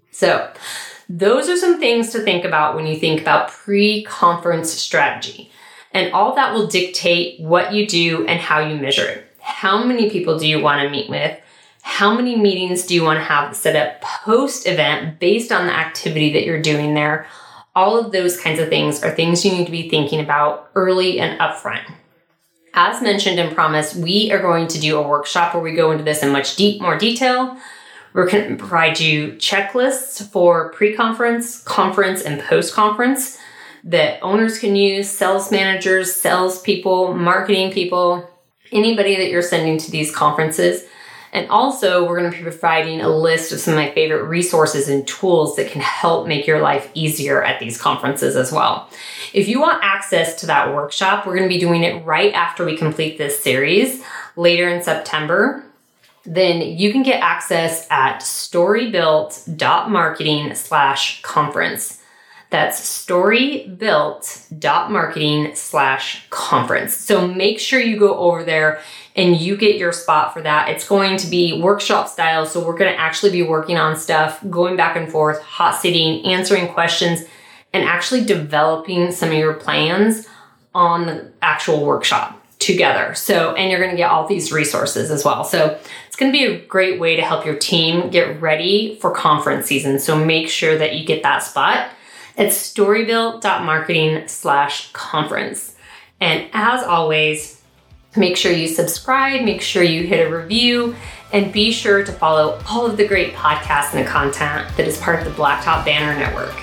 So, 0.09 0.51
those 1.10 1.50
are 1.50 1.58
some 1.58 1.80
things 1.80 2.12
to 2.12 2.19
think 2.19 2.45
about 2.45 2.76
when 2.76 2.86
you 2.86 2.95
think 2.98 3.19
about 3.19 3.50
pre 3.50 4.04
conference 4.04 4.72
strategy. 4.72 5.52
And 5.91 6.13
all 6.13 6.36
that 6.36 6.54
will 6.54 6.67
dictate 6.67 7.41
what 7.41 7.74
you 7.74 7.88
do 7.88 8.28
and 8.28 8.39
how 8.39 8.60
you 8.60 8.76
measure 8.76 9.08
it. 9.08 9.26
How 9.39 9.84
many 9.84 10.12
people 10.12 10.38
do 10.38 10.48
you 10.48 10.62
want 10.62 10.84
to 10.84 10.89
meet 10.89 11.10
with? 11.10 11.39
How 11.82 12.13
many 12.13 12.36
meetings 12.36 12.86
do 12.86 12.93
you 12.93 13.04
want 13.04 13.17
to 13.17 13.24
have 13.24 13.56
set 13.56 13.76
up 13.76 14.00
post 14.02 14.67
event 14.67 15.19
based 15.19 15.52
on 15.52 15.65
the 15.65 15.74
activity 15.74 16.32
that 16.34 16.45
you're 16.45 16.62
doing 16.62 16.93
there? 16.93 17.26
All 17.76 17.98
of 17.98 18.12
those 18.12 18.39
kinds 18.39 18.60
of 18.60 18.69
things 18.69 19.02
are 19.04 19.10
things 19.10 19.43
you 19.43 19.52
need 19.52 19.65
to 19.65 19.72
be 19.72 19.89
thinking 19.89 20.19
about 20.19 20.69
early 20.76 21.19
and 21.19 21.39
upfront. 21.39 21.91
As 22.76 23.02
mentioned 23.02 23.39
and 23.39 23.56
promised, 23.56 23.95
we 23.95 24.32
are 24.32 24.41
going 24.41 24.67
to 24.67 24.80
do 24.80 25.00
a 25.00 25.08
workshop 25.08 25.56
where 25.56 25.63
we 25.63 25.74
go 25.74 25.91
into 25.91 26.04
this 26.04 26.22
in 26.22 26.32
much 26.32 26.56
deep 26.56 26.80
more 26.82 26.98
detail. 26.98 27.58
We're 28.13 28.30
going 28.30 28.50
to 28.50 28.56
provide 28.56 29.00
you 29.00 29.34
checklists 29.34 30.28
for 30.30 30.72
pre-conference, 30.72 31.62
conference, 31.63 32.22
and 32.22 32.41
post-conference 32.41 33.38
that 33.84 34.22
owners 34.22 34.60
can 34.60 34.76
use, 34.76 35.10
sales 35.10 35.52
managers, 35.52 36.13
sales 36.13 36.62
people, 36.62 37.13
marketing 37.13 37.72
people, 37.72 38.30
anybody 38.72 39.15
that 39.15 39.30
you're 39.30 39.41
sending 39.41 39.78
to 39.78 39.91
these 39.91 40.13
conferences. 40.13 40.84
And 41.32 41.48
also, 41.50 42.08
we're 42.08 42.19
going 42.19 42.32
to 42.32 42.38
be 42.38 42.43
providing 42.43 43.02
a 43.02 43.10
list 43.10 43.52
of 43.52 43.60
some 43.60 43.76
of 43.76 43.80
my 43.80 43.91
favorite 43.91 44.24
resources 44.24 44.89
and 44.89 45.08
tools 45.08 45.56
that 45.58 45.69
can 45.69 45.82
help 45.82 46.28
make 46.28 46.48
your 46.48 46.60
life 46.60 46.89
easier 46.95 47.43
at 47.43 47.60
these 47.60 47.80
conferences 47.80 48.36
as 48.36 48.52
well. 48.52 48.89
If 49.32 49.48
you 49.48 49.62
want 49.62 49.84
access 49.84 50.39
to 50.41 50.48
that 50.48 50.74
workshop, 50.74 51.28
we're 51.28 51.36
going 51.36 51.48
to 51.48 51.54
be 51.54 51.60
doing 51.60 51.84
it 51.84 52.04
right 52.04 52.34
after 52.34 52.65
we 52.65 52.76
complete 52.76 53.19
this 53.19 53.43
series 53.43 54.04
later 54.36 54.67
in 54.67 54.82
September. 54.82 55.63
Then 56.25 56.62
you 56.62 56.91
can 56.91 57.03
get 57.03 57.21
access 57.21 57.88
at 57.89 58.19
storybuilt.marketing 58.19 60.55
slash 60.55 61.21
conference. 61.21 62.01
That's 62.49 63.05
storybuilt.marketing 63.05 65.55
slash 65.55 66.27
conference. 66.29 66.93
So 66.95 67.27
make 67.27 67.60
sure 67.60 67.79
you 67.79 67.99
go 67.99 68.17
over 68.17 68.43
there 68.43 68.82
and 69.15 69.38
you 69.38 69.55
get 69.55 69.77
your 69.77 69.91
spot 69.91 70.34
for 70.34 70.41
that. 70.41 70.69
It's 70.69 70.88
going 70.88 71.17
to 71.17 71.27
be 71.27 71.62
workshop 71.62 72.08
style. 72.08 72.47
So 72.47 72.65
we're 72.65 72.77
going 72.77 72.91
to 72.91 72.99
actually 72.99 73.32
be 73.32 73.43
working 73.43 73.77
on 73.77 73.95
stuff, 73.95 74.43
going 74.49 74.75
back 74.75 74.95
and 74.95 75.12
forth, 75.12 75.39
hot 75.41 75.79
sitting, 75.79 76.25
answering 76.25 76.69
questions, 76.69 77.21
and 77.71 77.84
actually 77.84 78.25
developing 78.25 79.12
some 79.12 79.29
of 79.29 79.36
your 79.36 79.53
plans 79.53 80.27
on 80.73 81.05
the 81.05 81.32
actual 81.41 81.86
workshop 81.86 82.36
together. 82.58 83.13
So, 83.15 83.53
and 83.53 83.71
you're 83.71 83.79
going 83.79 83.91
to 83.91 83.97
get 83.97 84.10
all 84.10 84.27
these 84.27 84.51
resources 84.51 85.12
as 85.12 85.23
well. 85.23 85.43
So, 85.43 85.79
going 86.19 86.32
to 86.32 86.38
be 86.38 86.45
a 86.45 86.60
great 86.65 86.99
way 86.99 87.15
to 87.15 87.21
help 87.21 87.45
your 87.45 87.55
team 87.55 88.10
get 88.10 88.41
ready 88.41 88.97
for 89.01 89.12
conference 89.12 89.67
season. 89.67 89.99
So, 89.99 90.23
make 90.23 90.49
sure 90.49 90.77
that 90.77 90.95
you 90.95 91.05
get 91.05 91.23
that 91.23 91.39
spot 91.39 91.89
at 92.38 92.47
storybuilt.marketing 92.47 94.27
slash 94.27 94.91
conference. 94.91 95.75
And 96.19 96.49
as 96.53 96.84
always, 96.84 97.62
make 98.15 98.38
sure 98.38 98.51
you 98.51 98.67
subscribe, 98.67 99.43
make 99.43 99.62
sure 99.62 99.84
you 99.84 100.05
hit 100.05 100.27
a 100.27 100.36
review, 100.36 100.95
and 101.32 101.53
be 101.53 101.71
sure 101.71 102.03
to 102.03 102.12
follow 102.12 102.62
all 102.67 102.86
of 102.86 102.97
the 102.97 103.08
great 103.08 103.34
podcasts 103.34 103.93
and 103.93 104.08
content 104.08 104.67
that 104.77 104.88
is 104.88 104.97
part 104.97 105.19
of 105.19 105.25
the 105.25 105.32
Blacktop 105.32 105.86
Banter 105.86 106.19
Network. 106.19 106.55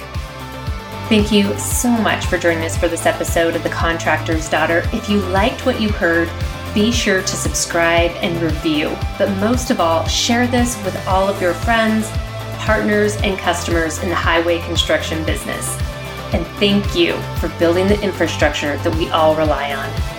Thank 1.09 1.31
you 1.31 1.57
so 1.57 1.88
much 1.88 2.27
for 2.27 2.37
joining 2.37 2.64
us 2.64 2.77
for 2.77 2.88
this 2.88 3.07
episode 3.07 3.55
of 3.55 3.62
The 3.62 3.69
Contractor's 3.69 4.51
Daughter. 4.51 4.83
If 4.92 5.09
you 5.09 5.21
liked 5.29 5.64
what 5.64 5.81
you 5.81 5.88
heard, 5.90 6.29
be 6.77 6.93
sure 6.93 7.23
to 7.23 7.37
subscribe 7.37 8.12
and 8.21 8.41
review. 8.41 8.97
But 9.19 9.31
most 9.39 9.73
of 9.73 9.81
all, 9.81 10.07
share 10.07 10.47
this 10.47 10.77
with 10.85 10.95
all 11.09 11.29
of 11.29 11.43
your 11.43 11.55
friends 11.55 12.09
partners, 12.67 13.15
and 13.23 13.39
customers 13.39 14.03
in 14.03 14.09
the 14.09 14.15
highway 14.15 14.59
construction 14.62 15.25
business. 15.25 15.81
And 16.33 16.45
thank 16.59 16.97
you 16.97 17.12
for 17.39 17.49
building 17.61 17.87
the 17.87 18.03
infrastructure 18.03 18.77
that 18.79 18.95
we 18.97 19.09
all 19.11 19.37
rely 19.37 19.73
on. 19.73 20.16